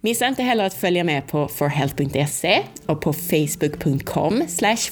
Missa 0.00 0.26
inte 0.26 0.42
heller 0.42 0.64
att 0.64 0.74
följa 0.74 1.04
med 1.04 1.26
på 1.26 1.48
forhealth.se 1.48 2.62
och 2.86 3.00
på 3.00 3.12
facebook.com 3.12 4.42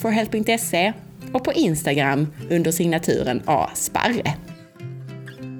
forhealth.se 0.00 0.92
och 1.32 1.44
på 1.44 1.52
Instagram 1.52 2.26
under 2.50 2.70
signaturen 2.70 3.42
A. 3.46 3.68
Sparre. 3.74 4.34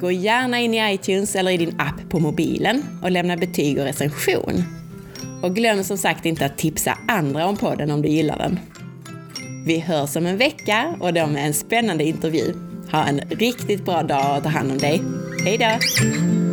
Gå 0.00 0.10
gärna 0.10 0.60
in 0.60 0.74
i 0.74 0.94
iTunes 0.94 1.36
eller 1.36 1.50
i 1.50 1.56
din 1.56 1.74
app 1.78 2.10
på 2.10 2.20
mobilen 2.20 2.82
och 3.02 3.10
lämna 3.10 3.36
betyg 3.36 3.78
och 3.78 3.84
recension. 3.84 4.64
Och 5.42 5.56
glöm 5.56 5.84
som 5.84 5.98
sagt 5.98 6.26
inte 6.26 6.46
att 6.46 6.58
tipsa 6.58 6.98
andra 7.08 7.46
om 7.46 7.56
podden 7.56 7.90
om 7.90 8.02
du 8.02 8.08
gillar 8.08 8.38
den. 8.38 8.58
Vi 9.66 9.78
hörs 9.78 10.16
om 10.16 10.26
en 10.26 10.36
vecka 10.36 10.94
och 11.00 11.14
då 11.14 11.26
med 11.26 11.46
en 11.46 11.54
spännande 11.54 12.04
intervju. 12.04 12.54
Ha 12.92 13.04
en 13.04 13.20
riktigt 13.20 13.84
bra 13.84 14.02
dag 14.02 14.36
och 14.36 14.42
ta 14.42 14.48
hand 14.48 14.72
om 14.72 14.78
dig. 14.78 15.02
Hej 15.44 15.58
då! 15.58 16.49